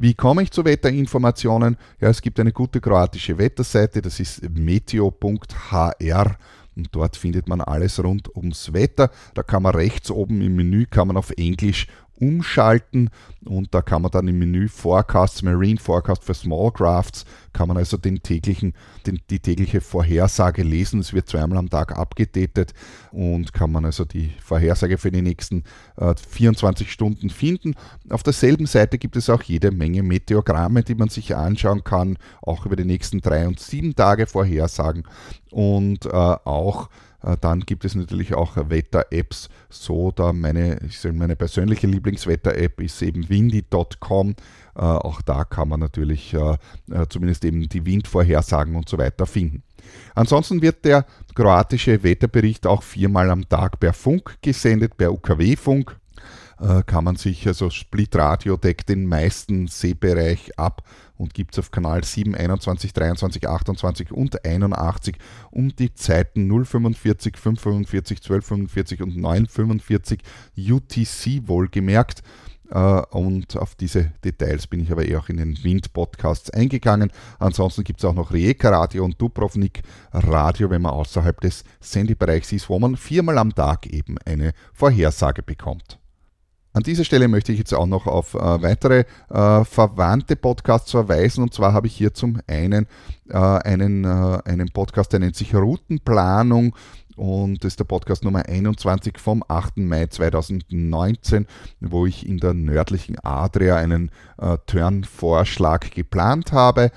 [0.00, 1.76] Wie komme ich zu Wetterinformationen?
[2.00, 6.36] Ja, es gibt eine gute kroatische Wetterseite, das ist meteo.hr
[6.78, 9.10] und dort findet man alles rund ums Wetter.
[9.34, 11.88] Da kann man rechts oben im Menü kann man auf Englisch
[12.20, 13.10] umschalten
[13.44, 17.76] und da kann man dann im Menü Forecasts, Marine Forecast für Small Crafts, kann man
[17.76, 18.74] also den täglichen,
[19.06, 21.00] den, die tägliche Vorhersage lesen.
[21.00, 22.74] Es wird zweimal am Tag abgedatet
[23.10, 25.64] und kann man also die Vorhersage für die nächsten
[25.96, 27.74] äh, 24 Stunden finden.
[28.10, 32.66] Auf derselben Seite gibt es auch jede Menge Meteogramme, die man sich anschauen kann, auch
[32.66, 35.04] über die nächsten drei und sieben Tage Vorhersagen
[35.50, 36.88] und äh, auch
[37.40, 39.48] dann gibt es natürlich auch Wetter-Apps.
[39.68, 40.78] So, da meine,
[41.12, 44.30] meine persönliche Lieblingswetter-App ist eben windy.com.
[44.76, 46.56] Äh, auch da kann man natürlich äh,
[47.08, 49.62] zumindest eben die Windvorhersagen und so weiter finden.
[50.14, 55.96] Ansonsten wird der kroatische Wetterbericht auch viermal am Tag per Funk gesendet, per UKW-Funk
[56.86, 60.82] kann man sich, also Split Radio deckt den meisten Seebereich ab
[61.18, 65.16] und gibt es auf Kanal 7, 21, 23, 28 und 81
[65.50, 70.20] um die Zeiten 045, 545, 1245 und 945
[70.56, 72.22] UTC wohlgemerkt.
[72.70, 77.10] Uh, und auf diese Details bin ich aber eh auch in den Wind-Podcasts eingegangen.
[77.38, 79.80] Ansonsten gibt es auch noch Rijeka Radio und Dubrovnik
[80.12, 85.42] Radio, wenn man außerhalb des Sendebereichs ist, wo man viermal am Tag eben eine Vorhersage
[85.42, 85.98] bekommt.
[86.78, 89.00] An dieser Stelle möchte ich jetzt auch noch auf äh, weitere
[89.30, 91.42] äh, verwandte Podcasts verweisen.
[91.42, 92.86] Und zwar habe ich hier zum einen
[93.28, 96.76] äh, einen, äh, einen Podcast, der nennt sich Routenplanung.
[97.16, 99.78] Und das ist der Podcast Nummer 21 vom 8.
[99.78, 101.48] Mai 2019,
[101.80, 106.92] wo ich in der nördlichen Adria einen äh, Turn-Vorschlag geplant habe.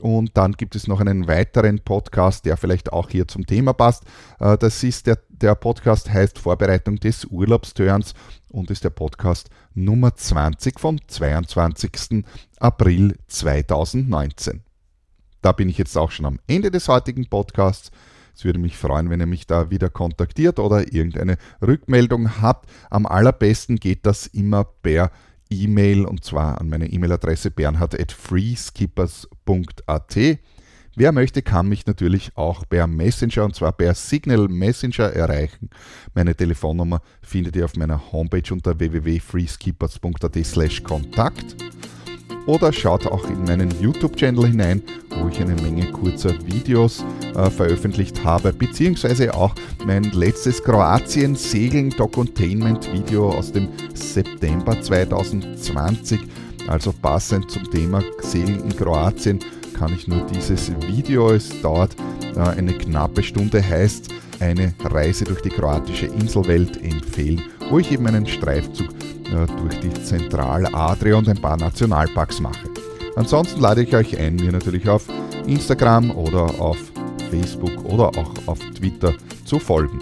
[0.00, 4.04] Und dann gibt es noch einen weiteren Podcast, der vielleicht auch hier zum Thema passt.
[4.40, 8.14] Äh, das ist der, der Podcast heißt Vorbereitung des Urlaubsturns
[8.50, 12.24] und ist der Podcast Nummer 20 vom 22.
[12.58, 14.62] April 2019.
[15.42, 17.90] Da bin ich jetzt auch schon am Ende des heutigen Podcasts.
[18.34, 22.68] Es würde mich freuen, wenn ihr mich da wieder kontaktiert oder irgendeine Rückmeldung habt.
[22.90, 25.10] Am allerbesten geht das immer per
[25.50, 30.16] E-Mail und zwar an meine E-Mail-Adresse bernhard.freeskippers.at.
[30.98, 35.68] Wer möchte, kann mich natürlich auch per Messenger und zwar per Signal Messenger erreichen.
[36.14, 41.56] Meine Telefonnummer findet ihr auf meiner Homepage unter www.freeskippers.at Kontakt.
[42.46, 48.24] Oder schaut auch in meinen YouTube-Channel hinein, wo ich eine Menge kurzer Videos äh, veröffentlicht
[48.24, 49.52] habe, beziehungsweise auch
[49.84, 56.20] mein letztes Kroatien-Segeln-Docontainment-Video aus dem September 2020.
[56.68, 59.40] Also passend zum Thema Segeln in Kroatien
[59.76, 61.94] kann ich nur dieses Video, es dauert
[62.34, 64.08] äh, eine knappe Stunde, heißt
[64.40, 69.92] eine Reise durch die kroatische Inselwelt empfehlen, wo ich eben einen Streifzug äh, durch die
[70.02, 72.68] Zentraladria und ein paar Nationalparks mache.
[73.16, 75.04] Ansonsten lade ich euch ein, mir natürlich auf
[75.46, 76.78] Instagram oder auf
[77.30, 79.14] Facebook oder auch auf Twitter
[79.44, 79.98] zu folgen.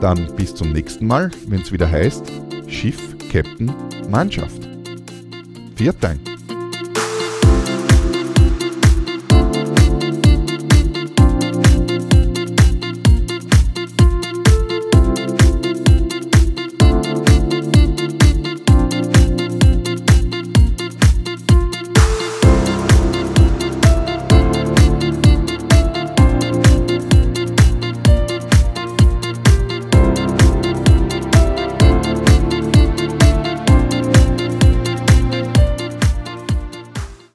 [0.00, 2.24] Dann bis zum nächsten Mal, wenn es wieder heißt
[2.68, 3.72] Schiff, Captain,
[4.08, 4.68] Mannschaft.
[5.74, 6.37] Viert.